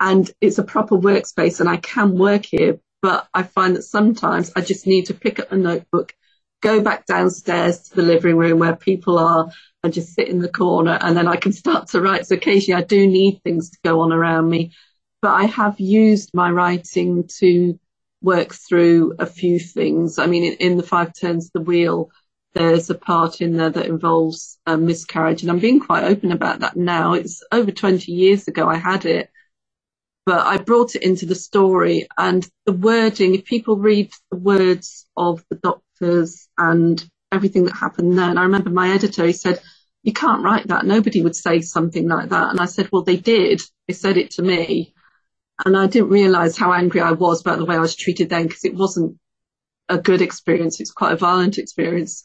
[0.00, 4.50] And it's a proper workspace and I can work here, but I find that sometimes
[4.56, 6.12] I just need to pick up a notebook,
[6.62, 9.52] go back downstairs to the living room where people are
[9.84, 12.26] and just sit in the corner and then I can start to write.
[12.26, 14.72] So occasionally I do need things to go on around me,
[15.20, 17.78] but I have used my writing to
[18.22, 20.18] work through a few things.
[20.18, 22.10] I mean, in, in the five turns of the wheel,
[22.54, 26.60] there's a part in there that involves a miscarriage and I'm being quite open about
[26.60, 27.12] that now.
[27.12, 29.30] It's over 20 years ago I had it
[30.28, 35.06] but I brought it into the story and the wording, if people read the words
[35.16, 39.58] of the doctors and everything that happened there, I remember my editor, he said,
[40.02, 40.84] you can't write that.
[40.84, 42.50] Nobody would say something like that.
[42.50, 43.62] And I said, well, they did.
[43.86, 44.92] They said it to me.
[45.64, 48.46] And I didn't realize how angry I was about the way I was treated then
[48.46, 49.18] because it wasn't
[49.88, 50.80] a good experience.
[50.80, 52.24] It's quite a violent experience.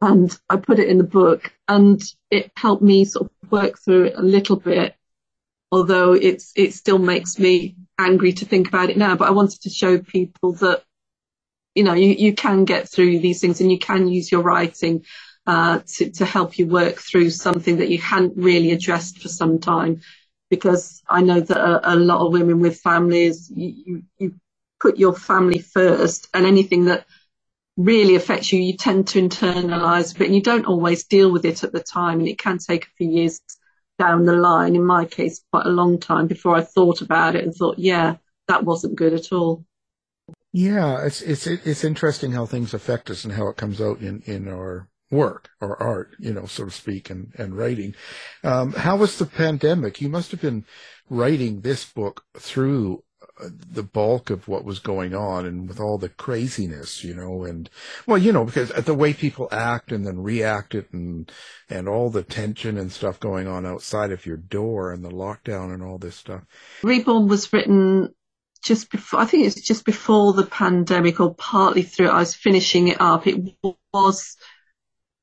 [0.00, 4.04] And I put it in the book and it helped me sort of work through
[4.04, 4.94] it a little bit
[5.74, 9.16] although it's it still makes me angry to think about it now.
[9.16, 10.84] But I wanted to show people that
[11.74, 15.04] you know you, you can get through these things and you can use your writing
[15.48, 19.58] uh, to to help you work through something that you hadn't really addressed for some
[19.58, 20.00] time.
[20.50, 24.34] Because I know that a, a lot of women with families, you, you, you
[24.80, 27.06] put your family first, and anything that
[27.76, 31.64] really affects you, you tend to internalize it, and you don't always deal with it
[31.64, 33.40] at the time, and it can take a few years
[33.98, 34.76] down the line.
[34.76, 38.16] In my case, quite a long time before I thought about it and thought, yeah,
[38.48, 39.64] that wasn't good at all.
[40.52, 44.22] Yeah, it's it's it's interesting how things affect us and how it comes out in
[44.24, 47.94] in our work or art, you know, so to speak, and and writing.
[48.42, 50.00] Um, how was the pandemic?
[50.00, 50.64] You must have been
[51.08, 53.04] writing this book through
[53.40, 57.68] the bulk of what was going on and with all the craziness, you know, and
[58.06, 61.30] well, you know, because the way people act and then react it and,
[61.68, 65.74] and all the tension and stuff going on outside of your door and the lockdown
[65.74, 66.42] and all this stuff.
[66.82, 68.14] Reborn was written
[68.62, 72.88] just before, I think it's just before the pandemic or partly through I was finishing
[72.88, 73.26] it up.
[73.26, 73.56] It
[73.92, 74.36] was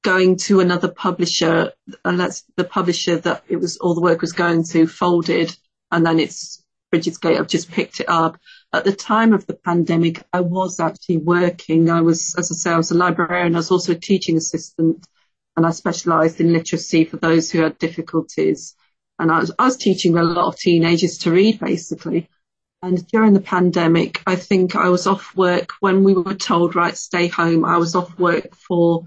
[0.03, 1.71] going to another publisher
[2.03, 5.55] and that's the publisher that it was all the work was going to folded
[5.91, 7.39] and then it's Brigid's Gate.
[7.39, 8.37] I've just picked it up.
[8.73, 11.89] At the time of the pandemic, I was actually working.
[11.89, 13.55] I was, as I say, I was a librarian.
[13.55, 15.05] I was also a teaching assistant
[15.55, 18.75] and I specialised in literacy for those who had difficulties.
[19.19, 22.29] And I was, I was teaching a lot of teenagers to read basically.
[22.81, 26.97] And during the pandemic, I think I was off work when we were told, right,
[26.97, 27.63] stay home.
[27.63, 29.05] I was off work for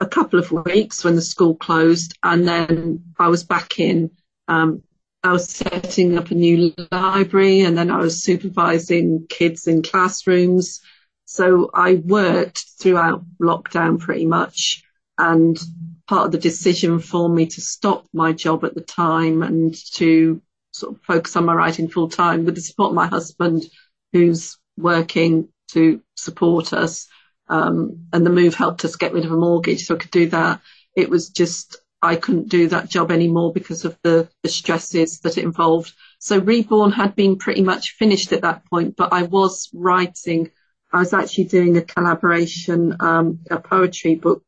[0.00, 4.10] a couple of weeks when the school closed and then I was back in.
[4.48, 4.82] Um,
[5.22, 10.80] I was setting up a new library and then I was supervising kids in classrooms.
[11.24, 14.84] So I worked throughout lockdown pretty much.
[15.18, 15.58] And
[16.06, 20.40] part of the decision for me to stop my job at the time and to
[20.72, 23.64] sort of focus on my writing full time with the support of my husband,
[24.12, 27.08] who's working to support us.
[27.48, 30.28] Um, and the move helped us get rid of a mortgage so I could do
[30.30, 30.60] that.
[30.96, 35.38] It was just I couldn't do that job anymore because of the, the stresses that
[35.38, 35.92] it involved.
[36.18, 40.50] So Reborn had been pretty much finished at that point, but I was writing.
[40.92, 44.42] I was actually doing a collaboration, um, a poetry book.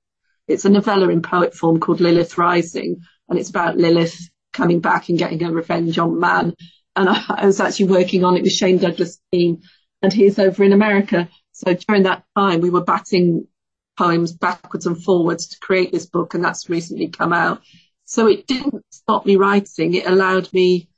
[0.47, 5.09] It's a novella in poet form called Lilith Rising, and it's about Lilith coming back
[5.09, 6.55] and getting a revenge on man.
[6.97, 9.63] And I, I was actually working on it with Shane Douglas Dean,
[10.03, 11.29] and he's over in America.
[11.59, 13.49] So during that time, we were batting
[13.97, 17.63] poems backwards and forwards to create this book, and that's recently come out.
[18.05, 19.95] So it didn't stop me writing.
[19.95, 20.89] It allowed me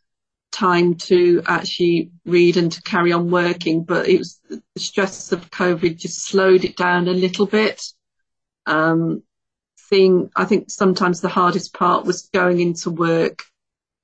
[0.52, 5.50] time to actually read and to carry on working, but it was the stress of
[5.50, 7.82] COVID just slowed it down a little bit.
[8.66, 9.22] Um,
[9.76, 13.44] seeing, I think sometimes the hardest part was going into work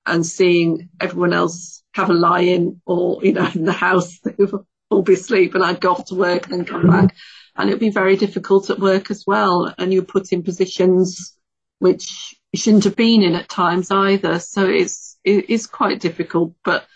[0.07, 4.19] and seeing everyone else have a lie in or, you know, in the house,
[4.91, 7.07] all be asleep and I'd go off to work and then come mm-hmm.
[7.07, 7.17] back
[7.57, 9.73] and it'd be very difficult at work as well.
[9.79, 11.37] And you're put in positions
[11.79, 14.39] which you shouldn't have been in at times either.
[14.39, 16.55] So it's it is quite difficult.
[16.65, 16.87] But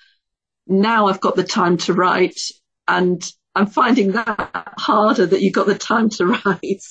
[0.67, 2.41] now I've got the time to write,
[2.87, 3.23] and
[3.55, 6.83] I'm finding that harder that you've got the time to write.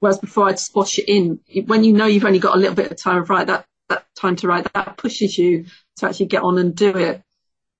[0.00, 1.40] Whereas before I'd squash it in.
[1.66, 4.06] When you know you've only got a little bit of time to write, that that
[4.14, 5.64] time to write that pushes you
[5.96, 7.22] to actually get on and do it.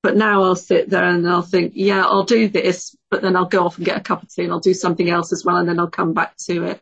[0.02, 3.46] But now I'll sit there and I'll think, yeah, I'll do this, but then I'll
[3.46, 5.56] go off and get a cup of tea and I'll do something else as well,
[5.56, 6.80] and then I'll come back to it.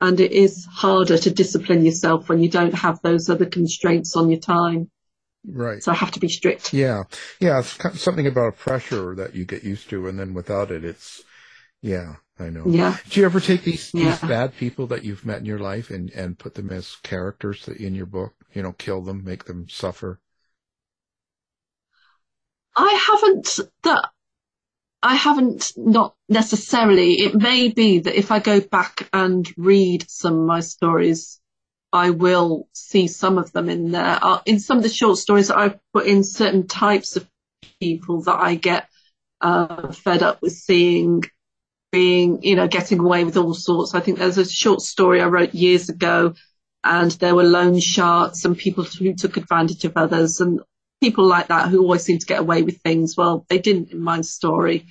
[0.00, 4.30] And it is harder to discipline yourself when you don't have those other constraints on
[4.30, 4.90] your time.
[5.46, 5.82] Right.
[5.82, 6.72] So I have to be strict.
[6.72, 7.04] Yeah.
[7.40, 7.60] Yeah.
[7.60, 10.08] It's something about a pressure that you get used to.
[10.08, 11.22] And then without it, it's,
[11.80, 12.64] yeah, I know.
[12.66, 12.96] Yeah.
[13.10, 14.10] Do you ever take these, yeah.
[14.10, 17.66] these bad people that you've met in your life and, and put them as characters
[17.68, 18.34] in your book?
[18.52, 20.20] You know, kill them, make them suffer?
[22.76, 24.10] I haven't that
[25.02, 27.14] I haven't not necessarily.
[27.14, 31.40] It may be that if I go back and read some of my stories,
[31.92, 34.18] I will see some of them in there.
[34.22, 37.28] Uh, in some of the short stories that I've put in certain types of
[37.80, 38.88] people that I get
[39.40, 41.24] uh, fed up with seeing
[41.90, 43.94] being, you know, getting away with all sorts.
[43.94, 46.34] I think there's a short story I wrote years ago
[46.82, 50.60] and there were loan sharks and people who took advantage of others and
[51.02, 53.16] people like that who always seem to get away with things.
[53.16, 54.86] Well, they didn't in my story.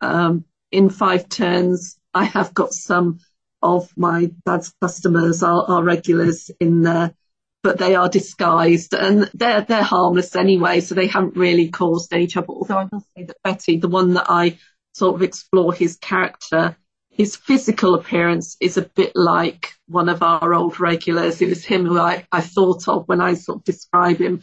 [0.00, 3.20] Um, in Five Turns, I have got some
[3.62, 7.14] of my dad's customers are, are regulars in there,
[7.62, 12.26] but they are disguised and they're they're harmless anyway, so they haven't really caused any
[12.26, 12.56] trouble.
[12.56, 14.58] Although I will say that Betty, the one that I
[14.94, 16.76] sort of explore his character,
[17.08, 21.40] his physical appearance is a bit like one of our old regulars.
[21.40, 24.42] It was him who I, I thought of when I sort of describe him.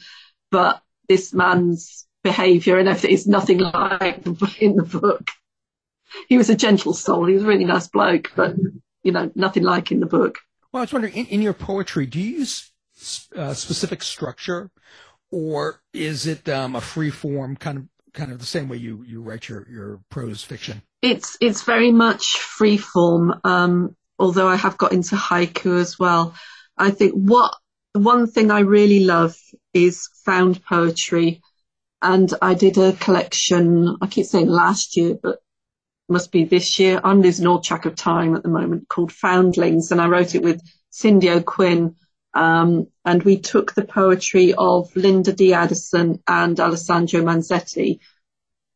[0.49, 4.25] But this man's behaviour and everything is nothing like
[4.61, 5.29] in the book.
[6.27, 7.25] He was a gentle soul.
[7.25, 8.55] He was a really nice bloke, but
[9.03, 10.39] you know, nothing like in the book.
[10.71, 12.71] Well, I was wondering, in, in your poetry, do you use
[13.35, 14.71] uh, specific structure,
[15.31, 19.03] or is it um, a free form kind of kind of the same way you
[19.07, 20.81] you write your your prose fiction?
[21.01, 23.39] It's it's very much free form.
[23.43, 26.35] Um, although I have got into haiku as well.
[26.77, 27.55] I think what
[27.93, 29.35] one thing I really love
[29.73, 31.41] is found poetry,
[32.01, 33.97] and I did a collection.
[34.01, 35.39] I keep saying last year, but
[36.09, 36.99] must be this year.
[37.03, 38.89] I'm losing all track of time at the moment.
[38.89, 41.95] Called Foundlings, and I wrote it with Cindy O'Quinn.
[42.33, 45.53] Um, and we took the poetry of Linda D.
[45.53, 47.99] Addison and Alessandro Manzetti.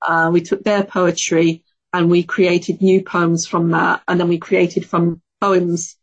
[0.02, 1.64] Uh, we took their poetry
[1.94, 4.02] and we created new poems from that.
[4.08, 5.96] And then we created from poems,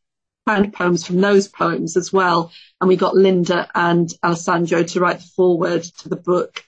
[0.46, 2.52] found poems from those poems as well.
[2.80, 6.64] And we got Linda and Alessandro to write the foreword to the book.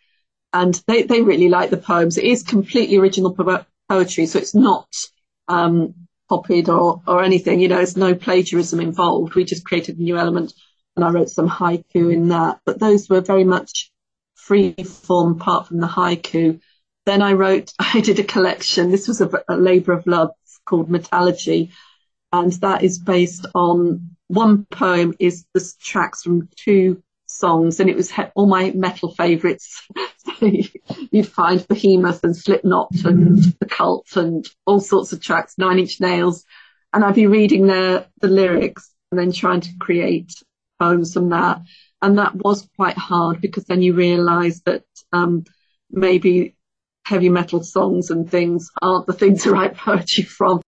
[0.53, 2.19] And they, they really like the poems.
[2.19, 4.27] It is completely original po- poetry.
[4.27, 4.89] So it's not,
[5.49, 5.95] um,
[6.29, 7.61] copied or, or anything.
[7.61, 9.35] You know, there's no plagiarism involved.
[9.35, 10.53] We just created a new element
[10.97, 12.61] and I wrote some haiku in that.
[12.65, 13.91] But those were very much
[14.35, 16.61] free form apart from the haiku.
[17.07, 18.91] Then I wrote, I did a collection.
[18.91, 20.31] This was a, a labour of love
[20.65, 21.71] called Metallurgy.
[22.33, 27.97] And that is based on one poem is the tracks from two songs and it
[27.97, 29.87] was he- all my metal favourites.
[30.41, 36.01] you'd find Behemoth and Slipknot and The Cult and all sorts of tracks, Nine Inch
[36.01, 36.45] Nails.
[36.93, 40.33] And I'd be reading the, the lyrics and then trying to create
[40.81, 41.61] poems from that.
[42.01, 45.45] And that was quite hard because then you realise that um,
[45.91, 46.57] maybe
[47.05, 50.61] heavy metal songs and things aren't the thing to write poetry from.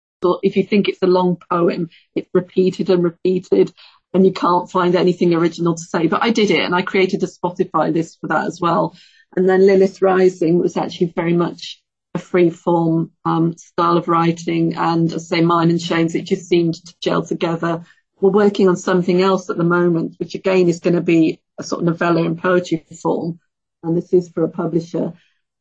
[0.43, 3.73] If you think it's a long poem, it's repeated and repeated
[4.13, 6.07] and you can't find anything original to say.
[6.07, 8.95] But I did it and I created a Spotify list for that as well.
[9.35, 11.81] And then Lilith Rising was actually very much
[12.13, 14.75] a free form um, style of writing.
[14.75, 17.83] And I say, mine and Shane's, it just seemed to gel together
[18.23, 21.63] we're working on something else at the moment, which again is going to be a
[21.63, 23.37] sort of novella and poetry form.
[23.83, 25.11] And this is for a publisher,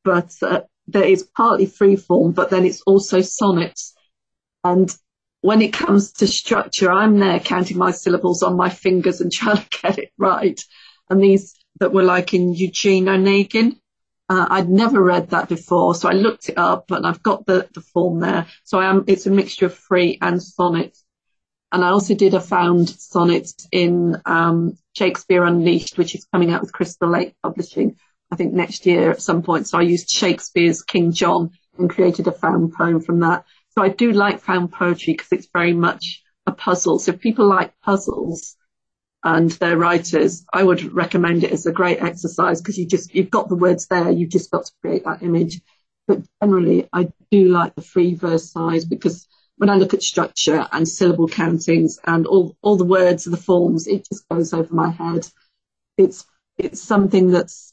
[0.05, 3.95] but uh, there is partly free form, but then it's also sonnets.
[4.65, 4.95] And
[5.41, 9.57] when it comes to structure, I'm there counting my syllables on my fingers and trying
[9.57, 10.61] to get it right.
[11.11, 13.77] And these that were like in Eugene Onegin,
[14.29, 17.69] uh, I'd never read that before, so I looked it up and I've got the,
[17.75, 18.47] the form there.
[18.65, 21.05] So I am, it's a mixture of free and sonnets.
[21.73, 26.61] And I also did a found sonnet in um, Shakespeare Unleashed, which is coming out
[26.61, 27.97] with Crystal Lake Publishing,
[28.31, 29.67] I think next year at some point.
[29.67, 33.45] So I used Shakespeare's King John and created a found poem from that.
[33.75, 36.99] So I do like found poetry because it's very much a puzzle.
[36.99, 38.57] So if people like puzzles
[39.25, 43.31] and they're writers, I would recommend it as a great exercise because you just, you've
[43.31, 44.11] got the words there.
[44.11, 45.61] You've just got to create that image.
[46.07, 50.67] But generally, I do like the free verse size because when I look at structure
[50.73, 54.75] and syllable countings and all, all the words and the forms, it just goes over
[54.75, 55.27] my head.
[55.97, 56.27] It's,
[56.59, 57.73] it's something that's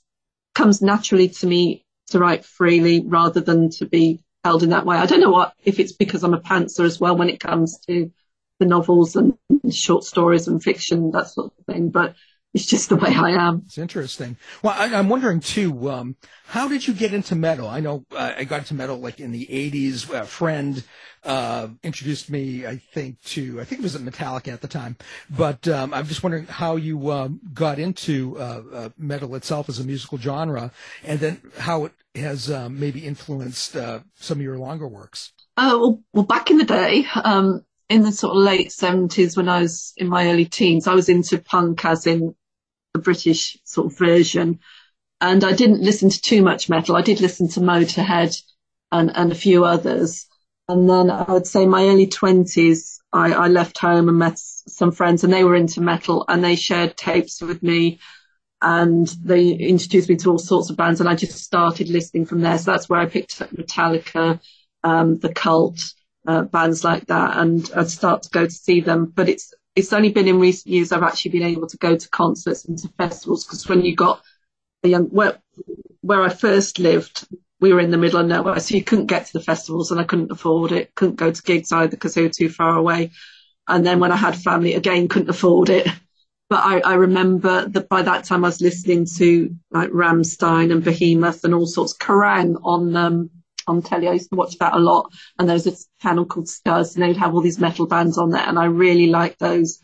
[0.56, 4.98] comes naturally to me to write freely rather than to be held in that way.
[4.98, 7.80] I don't know what, if it's because I'm a pantser as well when it comes
[7.88, 8.12] to
[8.60, 9.38] the novels and
[9.72, 12.16] short stories and fiction, that sort of thing, but
[12.54, 13.64] it's just the way I am.
[13.66, 14.38] It's interesting.
[14.64, 16.16] Well, I, am wondering too, um,
[16.48, 17.68] how did you get into metal?
[17.68, 20.10] I know uh, I got into metal like in the 80s.
[20.10, 20.84] A friend
[21.24, 24.98] uh, introduced me, I think, to, I think it was at Metallica at the time.
[25.30, 29.80] But um, I'm just wondering how you um, got into uh, uh, metal itself as
[29.80, 30.72] a musical genre
[31.04, 35.34] and then how it has um, maybe influenced uh, some of your longer works.
[35.56, 39.50] Uh, well, well, back in the day, um, in the sort of late 70s when
[39.50, 42.36] I was in my early teens, I was into punk as in
[42.94, 44.60] the British sort of version.
[45.22, 46.96] And I didn't listen to too much metal.
[46.96, 48.42] I did listen to Motorhead
[48.92, 50.26] and, and a few others.
[50.68, 54.92] And then I would say my early twenties, I, I left home and met some
[54.92, 58.00] friends and they were into metal and they shared tapes with me
[58.62, 62.42] and they introduced me to all sorts of bands and I just started listening from
[62.42, 62.58] there.
[62.58, 64.40] So that's where I picked up Metallica,
[64.84, 65.80] um, the cult,
[66.28, 69.12] uh, bands like that and I'd start to go to see them.
[69.14, 72.10] But it's it's only been in recent years I've actually been able to go to
[72.10, 74.22] concerts and to festivals because when you got
[74.84, 75.40] a young where
[76.02, 77.28] where I first lived,
[77.60, 80.00] we were in the middle of nowhere, so you couldn't get to the festivals and
[80.00, 80.96] I couldn't afford it.
[80.96, 83.12] Couldn't go to gigs either because they were too far away.
[83.68, 85.88] And then when I had family, again, couldn't afford it.
[86.50, 90.84] But I, I remember that by that time I was listening to like Rammstein and
[90.84, 93.30] Behemoth and all sorts, Kerrang on um,
[93.70, 94.08] on telly.
[94.08, 95.12] I used to watch that a lot.
[95.38, 98.32] And there was a channel called Stars and they'd have all these metal bands on
[98.32, 98.48] there.
[98.48, 99.80] And I really liked those.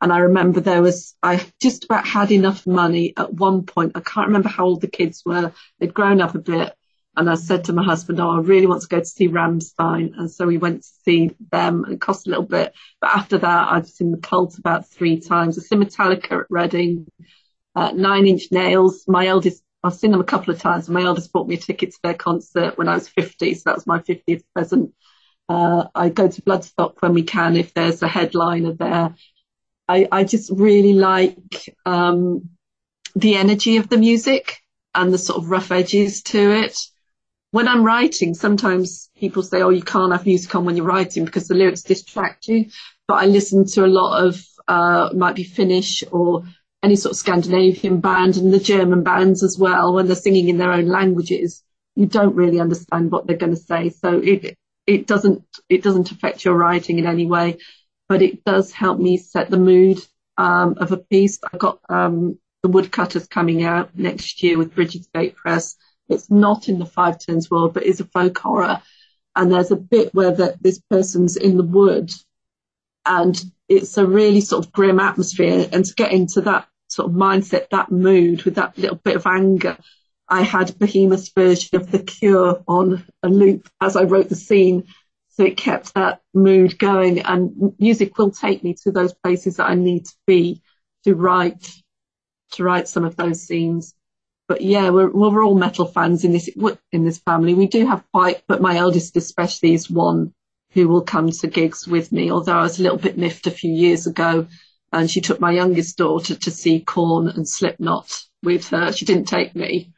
[0.00, 3.92] And I remember there was, I just about had enough money at one point.
[3.94, 5.52] I can't remember how old the kids were.
[5.78, 6.74] They'd grown up a bit.
[7.16, 10.10] And I said to my husband, Oh, I really want to go to see Rammstein.
[10.18, 11.84] And so we went to see them.
[11.88, 12.74] It cost a little bit.
[13.00, 15.56] But after that, I've seen the cult about three times.
[15.56, 17.06] I've seen Metallica at Reading,
[17.76, 19.04] uh, Nine Inch Nails.
[19.06, 20.88] My eldest, I've seen them a couple of times.
[20.88, 23.54] My eldest bought me a ticket to their concert when I was 50.
[23.54, 24.94] So that was my 50th present.
[25.46, 29.14] Uh, I go to Bloodstock when we can if there's a headliner there.
[29.86, 32.48] I, I just really like um,
[33.14, 34.56] the energy of the music
[34.94, 36.78] and the sort of rough edges to it.
[37.50, 41.26] When I'm writing, sometimes people say, "Oh, you can't have music on when you're writing
[41.26, 42.70] because the lyrics distract you."
[43.06, 46.44] But I listen to a lot of uh, might be Finnish or
[46.84, 49.94] any sort of Scandinavian band and the German bands as well.
[49.94, 51.64] When they're singing in their own languages,
[51.96, 53.90] you don't really understand what they're going to say.
[53.90, 54.56] So it
[54.86, 57.58] it doesn't it doesn't affect your writing in any way
[58.08, 59.98] but it does help me set the mood
[60.36, 61.38] um, of a piece.
[61.52, 65.76] I've got um, the Woodcutters coming out next year with Brigid's Gate Press.
[66.08, 68.82] It's not in the Five Turns world, but is a folk horror.
[69.36, 72.12] And there's a bit where the, this person's in the wood,
[73.04, 75.68] and it's a really sort of grim atmosphere.
[75.72, 79.26] And to get into that sort of mindset, that mood with that little bit of
[79.26, 79.76] anger,
[80.28, 84.84] I had Behemoth's version of The Cure on a loop as I wrote the scene
[85.36, 89.68] so it kept that mood going and music will take me to those places that
[89.68, 90.62] I need to be
[91.02, 91.72] to write,
[92.52, 93.94] to write some of those scenes.
[94.46, 96.48] But yeah, we're, we're all metal fans in this,
[96.92, 97.52] in this family.
[97.54, 100.32] We do have quite, but my eldest especially is one
[100.70, 102.30] who will come to gigs with me.
[102.30, 104.46] Although I was a little bit miffed a few years ago
[104.94, 108.92] and she took my youngest daughter to see Korn and Slipknot with her.
[108.92, 109.92] She didn't take me,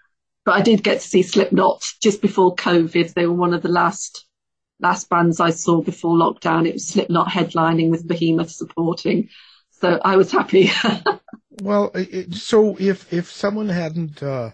[0.47, 3.13] but I did get to see Slipknot just before COVID.
[3.13, 4.25] They were one of the last
[4.81, 6.67] last bands I saw before lockdown.
[6.67, 9.29] It was Slipknot headlining with Behemoth supporting.
[9.71, 10.71] So I was happy.
[11.63, 11.93] well,
[12.31, 14.53] so if if someone hadn't uh,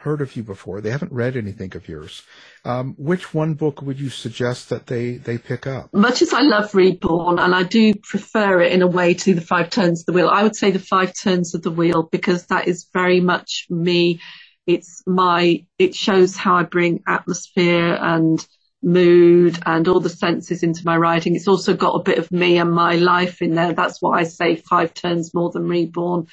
[0.00, 2.22] heard of you before, they haven't read anything of yours,
[2.64, 5.92] um, which one book would you suggest that they they pick up?
[5.92, 9.40] Much as I love Reborn, and I do prefer it in a way to the
[9.40, 12.46] Five Turns of the Wheel, I would say the Five Turns of the Wheel because
[12.46, 14.20] that is very much me.
[14.66, 15.66] It's my.
[15.78, 18.44] It shows how I bring atmosphere and
[18.82, 21.36] mood and all the senses into my writing.
[21.36, 23.74] It's also got a bit of me and my life in there.
[23.74, 26.26] That's why I say Five Turns more than Reborn,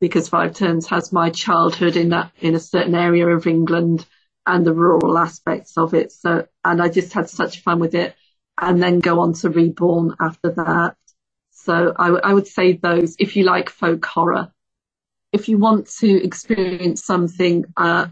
[0.00, 4.06] because Five Turns has my childhood in that in a certain area of England
[4.46, 6.12] and the rural aspects of it.
[6.12, 8.14] So, and I just had such fun with it,
[8.60, 10.96] and then go on to Reborn after that.
[11.50, 14.52] So I, w- I would say those if you like folk horror.
[15.32, 18.06] If you want to experience something uh,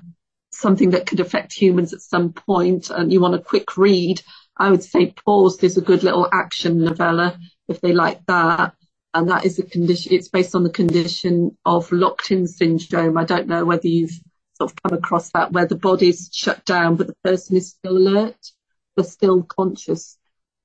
[0.50, 4.20] something that could affect humans at some point and you want a quick read,
[4.56, 8.74] I would say Paused is a good little action novella if they like that.
[9.16, 13.16] And that is a condition, it's based on the condition of locked in syndrome.
[13.16, 14.20] I don't know whether you've
[14.52, 17.96] sort of come across that where the body's shut down, but the person is still
[17.96, 18.36] alert,
[18.94, 20.18] they're still conscious.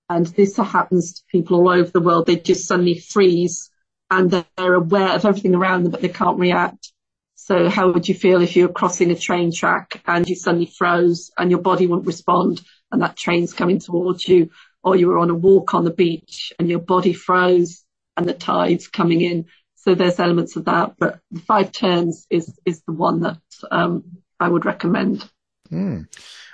[0.10, 2.26] And this happens to people all over the world.
[2.26, 3.72] They just suddenly freeze
[4.10, 6.92] and they're aware of everything around them, but they can't react.
[7.36, 10.66] So how would you feel if you were crossing a train track and you suddenly
[10.78, 14.50] froze and your body wouldn't respond and that train's coming towards you?
[14.84, 17.86] Or you were on a walk on the beach and your body froze
[18.18, 19.46] and the tide's coming in.
[19.76, 23.40] So there's elements of that, but the five turns is, is the one that,
[23.72, 24.04] um,
[24.40, 25.30] I would recommend.
[25.72, 26.08] Mm.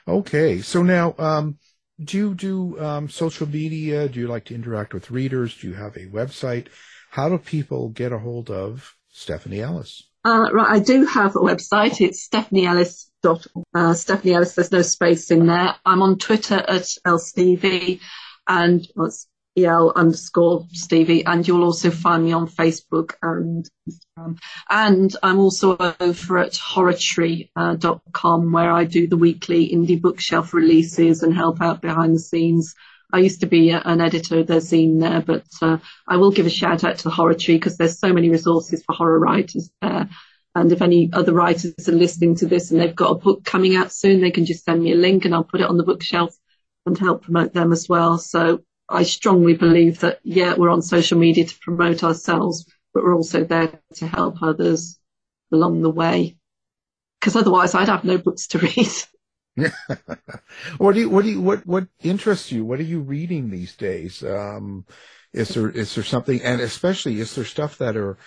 [0.07, 0.61] Okay.
[0.61, 1.57] So now, um,
[2.01, 4.07] do you do um, social media?
[4.07, 5.57] Do you like to interact with readers?
[5.57, 6.67] Do you have a website?
[7.09, 10.03] How do people get a hold of Stephanie Ellis?
[10.23, 12.01] Uh, right, I do have a website.
[12.01, 13.09] It's Stephanie Ellis.
[13.23, 14.53] Dot, uh, Stephanie Ellis.
[14.53, 15.75] There's no space in there.
[15.85, 17.99] I'm on Twitter at lstevie,
[18.47, 19.27] and well, it's
[19.57, 24.37] el underscore Stevie, and you'll also find me on Facebook and Instagram.
[24.69, 31.23] And I'm also over at horrortree.com, uh, where I do the weekly indie bookshelf releases
[31.23, 32.75] and help out behind the scenes
[33.11, 35.77] I used to be an editor of their zine there, but uh,
[36.07, 39.19] I will give a shout out to the because there's so many resources for horror
[39.19, 40.09] writers there.
[40.55, 43.75] And if any other writers are listening to this and they've got a book coming
[43.75, 45.83] out soon, they can just send me a link and I'll put it on the
[45.83, 46.35] bookshelf
[46.85, 48.17] and help promote them as well.
[48.17, 53.15] So I strongly believe that, yeah, we're on social media to promote ourselves, but we're
[53.15, 54.97] also there to help others
[55.51, 56.37] along the way.
[57.19, 58.87] Because otherwise I'd have no books to read.
[60.77, 62.63] what do you what do you what what interests you?
[62.63, 64.23] What are you reading these days?
[64.23, 64.85] Um,
[65.33, 68.17] is there is there something, and especially is there stuff that are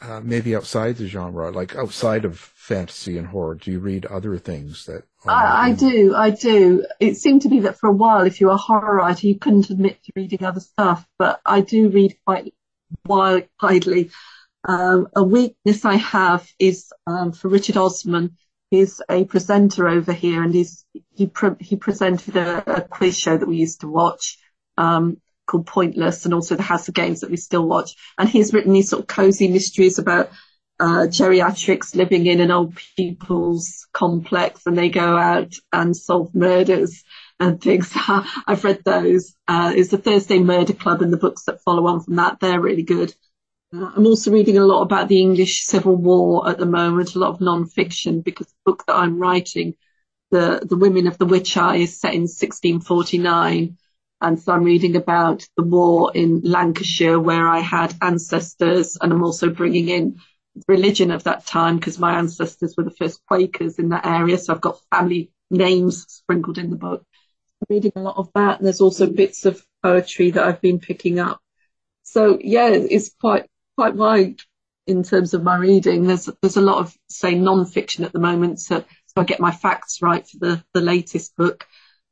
[0.00, 3.54] uh, maybe outside the genre, like outside of fantasy and horror?
[3.54, 5.04] Do you read other things that?
[5.26, 6.86] I, I do, I do.
[6.98, 9.38] It seemed to be that for a while, if you were a horror writer, you
[9.38, 11.06] couldn't admit to reading other stuff.
[11.18, 12.54] But I do read quite
[13.06, 14.10] widely.
[14.64, 18.36] Um, a weakness I have is um, for Richard Osman.
[18.70, 20.84] He's a presenter over here, and he's
[21.14, 24.38] he pre- he presented a, a, quiz show that we used to watch
[24.78, 25.20] um,
[25.50, 27.96] called Pointless, and also the House of Games that we still watch.
[28.18, 30.30] And he's written these sort of cozy mysteries about
[30.78, 37.04] uh, geriatrics living in an old people's complex, and they go out and solve murders
[37.38, 37.92] and things.
[38.46, 39.34] I've read those.
[39.48, 42.40] Uh, it's the Thursday Murder Club and the books that follow on from that.
[42.40, 43.14] They're really good.
[43.74, 47.18] Uh, I'm also reading a lot about the English Civil War at the moment, a
[47.18, 49.74] lot of non-fiction because the book that I'm writing,
[50.30, 53.76] the, the Women of the Witch Eye is set in 1649.
[54.20, 59.24] And so I'm reading about the war in Lancashire where I had ancestors and I'm
[59.24, 60.18] also bringing in
[60.68, 64.36] religion of that time because my ancestors were the first Quakers in that area.
[64.36, 67.04] So I've got family names sprinkled in the book
[67.68, 68.58] reading a lot of that.
[68.58, 71.40] And there's also bits of poetry that I've been picking up.
[72.02, 73.46] So yeah, it's quite
[73.76, 74.40] quite wide
[74.86, 76.06] in terms of my reading.
[76.06, 79.52] There's there's a lot of say non-fiction at the moment, so, so I get my
[79.52, 81.66] facts right for the the latest book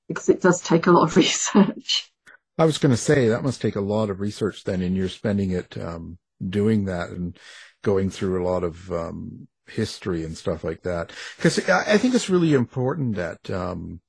[0.09, 2.11] because it does take a lot of research.
[2.59, 5.09] I was going to say that must take a lot of research then, and you're
[5.09, 7.39] spending it um, doing that and
[7.83, 11.13] going through a lot of um, history and stuff like that.
[11.37, 14.01] Because I think it's really important that um,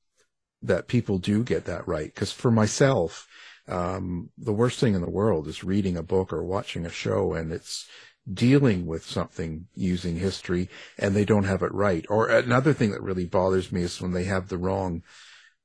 [0.61, 2.13] that people do get that right.
[2.13, 3.27] Because for myself,
[3.67, 7.33] um, the worst thing in the world is reading a book or watching a show
[7.33, 7.87] and it's
[8.31, 12.05] dealing with something using history and they don't have it right.
[12.09, 15.03] Or another thing that really bothers me is when they have the wrong,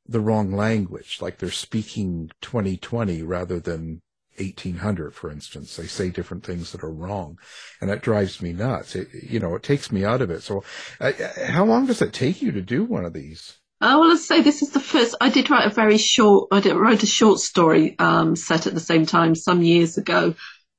[0.06, 4.02] the wrong language, like they're speaking 2020 rather than
[4.36, 5.76] 1800, for instance.
[5.76, 7.38] They say different things that are wrong,
[7.80, 8.94] and that drives me nuts.
[8.94, 10.42] It, you know, it takes me out of it.
[10.42, 10.64] So,
[11.00, 11.12] uh,
[11.46, 13.58] how long does it take you to do one of these?
[13.80, 15.14] I want to say this is the first.
[15.20, 16.48] I did write a very short.
[16.50, 20.34] I did write a short story um, set at the same time some years ago,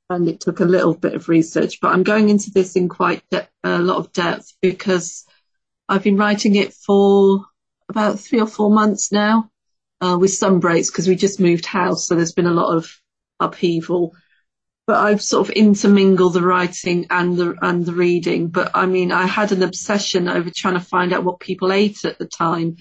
[0.09, 1.79] and it took a little bit of research.
[1.81, 5.25] But I'm going into this in quite de- a lot of depth because
[5.87, 7.45] I've been writing it for
[7.89, 9.49] about three or four months now,
[10.01, 12.89] uh, with some breaks because we just moved house, so there's been a lot of
[13.39, 14.13] upheaval.
[14.87, 18.49] But I've sort of intermingled the writing and the and the reading.
[18.49, 22.05] But I mean, I had an obsession over trying to find out what people ate
[22.05, 22.77] at the time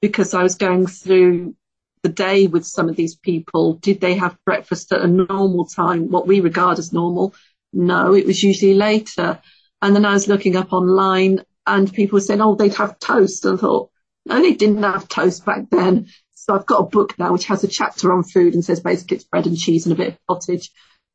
[0.00, 1.56] because I was going through
[2.02, 3.74] the day with some of these people.
[3.74, 7.34] Did they have breakfast at a normal time, what we regard as normal?
[7.72, 9.40] No, it was usually later.
[9.82, 13.44] And then I was looking up online and people were saying, oh, they'd have toast.
[13.44, 13.90] And I thought,
[14.26, 16.08] no, they didn't have toast back then.
[16.34, 19.18] So I've got a book now which has a chapter on food and says basically
[19.18, 20.70] it's bread and cheese and a bit of pottage.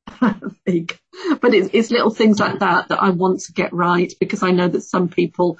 [0.19, 4.51] but it's, it's little things like that that I want to get right because I
[4.51, 5.57] know that some people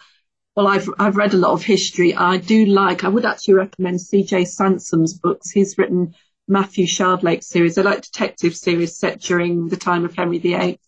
[0.55, 2.15] well, I've I've read a lot of history.
[2.15, 3.03] I do like.
[3.03, 4.45] I would actually recommend C.J.
[4.45, 5.51] Sansom's books.
[5.51, 6.15] He's written
[6.47, 7.75] Matthew Shardlake series.
[7.75, 10.79] They're like detective series set during the time of Henry VIII.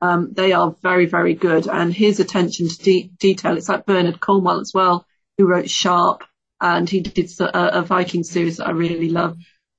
[0.00, 3.56] Um, they are very very good, and his attention to de- detail.
[3.56, 5.04] It's like Bernard Cornwell as well,
[5.38, 6.24] who wrote Sharpe,
[6.60, 9.36] and he did a, a Viking series that I really love.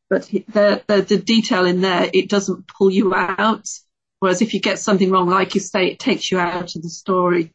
[0.10, 3.68] But he, the, the the detail in there, it doesn't pull you out.
[4.20, 6.90] Whereas if you get something wrong, like you say, it takes you out of the
[6.90, 7.54] story.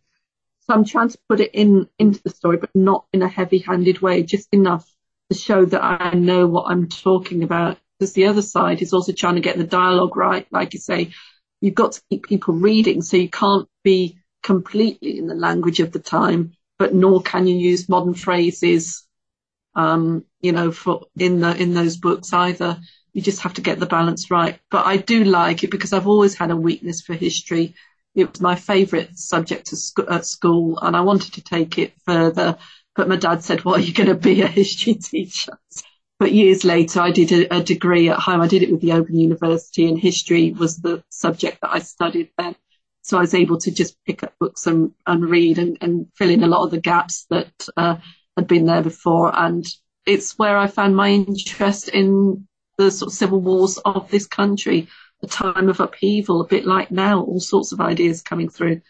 [0.60, 4.00] So I'm trying to put it in into the story, but not in a heavy-handed
[4.00, 4.86] way, just enough
[5.30, 7.78] to show that I know what I'm talking about.
[7.98, 10.46] Because the other side is also trying to get the dialogue right.
[10.50, 11.12] Like you say,
[11.60, 15.90] you've got to keep people reading, so you can't be completely in the language of
[15.90, 19.06] the time, but nor can you use modern phrases,
[19.74, 22.78] um, you know, for in the in those books either.
[23.12, 24.60] You just have to get the balance right.
[24.70, 27.74] But I do like it because I've always had a weakness for history
[28.18, 29.72] it was my favourite subject
[30.10, 32.58] at school, and I wanted to take it further.
[32.96, 35.58] But my dad said, "What "Well, are you're going to be a history teacher."
[36.18, 38.40] But years later, I did a, a, degree at home.
[38.40, 42.30] I did it with the Open University, and history was the subject that I studied
[42.36, 42.56] then.
[43.08, 46.30] So I was able to just pick up books and, and read and, and fill
[46.30, 47.96] in a lot of the gaps that uh,
[48.36, 49.34] had been there before.
[49.34, 49.66] And
[50.04, 52.46] it's where I found my interest in
[52.76, 54.88] the sort of civil wars of this country
[55.22, 58.80] a time of upheaval, a bit like now, all sorts of ideas coming through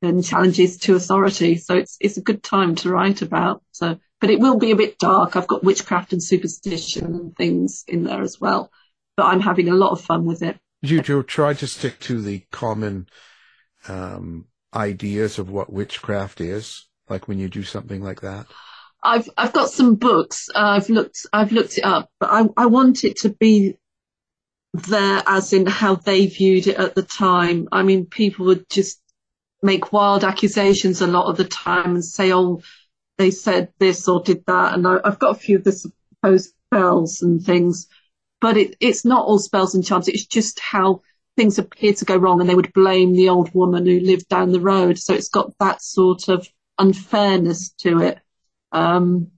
[0.00, 1.56] and challenges to authority.
[1.56, 3.62] So it's it's a good time to write about.
[3.72, 5.36] So, but it will be a bit dark.
[5.36, 8.70] I've got witchcraft and superstition and things in there as well.
[9.16, 10.58] But I'm having a lot of fun with it.
[10.82, 13.06] You try to stick to the common
[13.88, 18.46] um, ideas of what witchcraft is, like when you do something like that.
[19.02, 20.48] I've I've got some books.
[20.54, 23.76] Uh, I've looked I've looked it up, but I I want it to be
[24.74, 27.68] there as in how they viewed it at the time.
[27.72, 29.00] I mean, people would just
[29.62, 32.62] make wild accusations a lot of the time and say, oh,
[33.18, 34.74] they said this or did that.
[34.74, 37.88] And I, have got a few of the supposed spells and things,
[38.40, 40.08] but it, it's not all spells and charms.
[40.08, 41.02] It's just how
[41.36, 44.52] things appear to go wrong and they would blame the old woman who lived down
[44.52, 44.98] the road.
[44.98, 48.18] So it's got that sort of unfairness to it.
[48.70, 49.30] Um,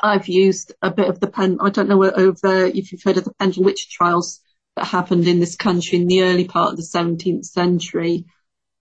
[0.00, 1.58] I've used a bit of the pen.
[1.60, 4.40] I don't know over if you've heard of the Pendle Witch trials
[4.76, 8.26] that happened in this country in the early part of the 17th century.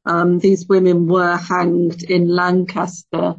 [0.06, 3.36] Um, these women were hanged in Lancaster,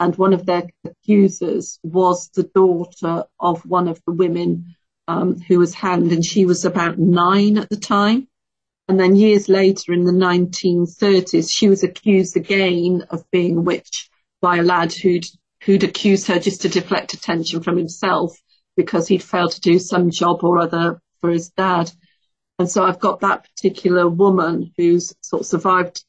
[0.00, 4.74] and one of their accusers was the daughter of one of the women
[5.08, 8.28] um, who was hanged, and she was about nine at the time.
[8.88, 14.10] And then years later, in the 1930s, she was accused again of being a witch
[14.40, 15.24] by a lad who'd
[15.64, 18.36] who'd accused her just to deflect attention from himself
[18.76, 21.90] because he'd failed to do some job or other for his dad.
[22.58, 26.04] And so I've got that particular woman who's sort of survived.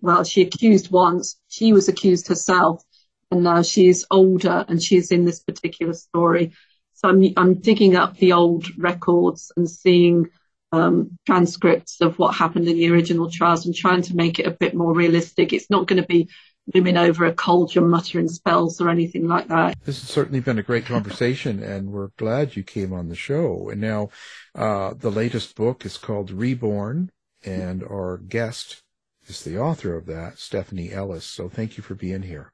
[0.00, 2.84] Well, she accused once, she was accused herself,
[3.30, 6.52] and now she's older and she's in this particular story.
[6.92, 10.28] So I'm, I'm digging up the old records and seeing
[10.74, 14.50] um, transcripts of what happened in the original trials and trying to make it a
[14.50, 15.52] bit more realistic.
[15.52, 16.28] It's not going to be
[16.74, 19.76] looming over a cauldron muttering spells or anything like that.
[19.84, 23.68] This has certainly been a great conversation, and we're glad you came on the show.
[23.70, 24.10] And now,
[24.54, 27.10] uh, the latest book is called Reborn,
[27.44, 28.82] and our guest
[29.26, 31.24] is the author of that, Stephanie Ellis.
[31.24, 32.52] So thank you for being here.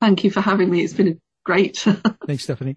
[0.00, 0.82] Thank you for having me.
[0.82, 1.78] It's been great.
[2.26, 2.76] Thanks, Stephanie.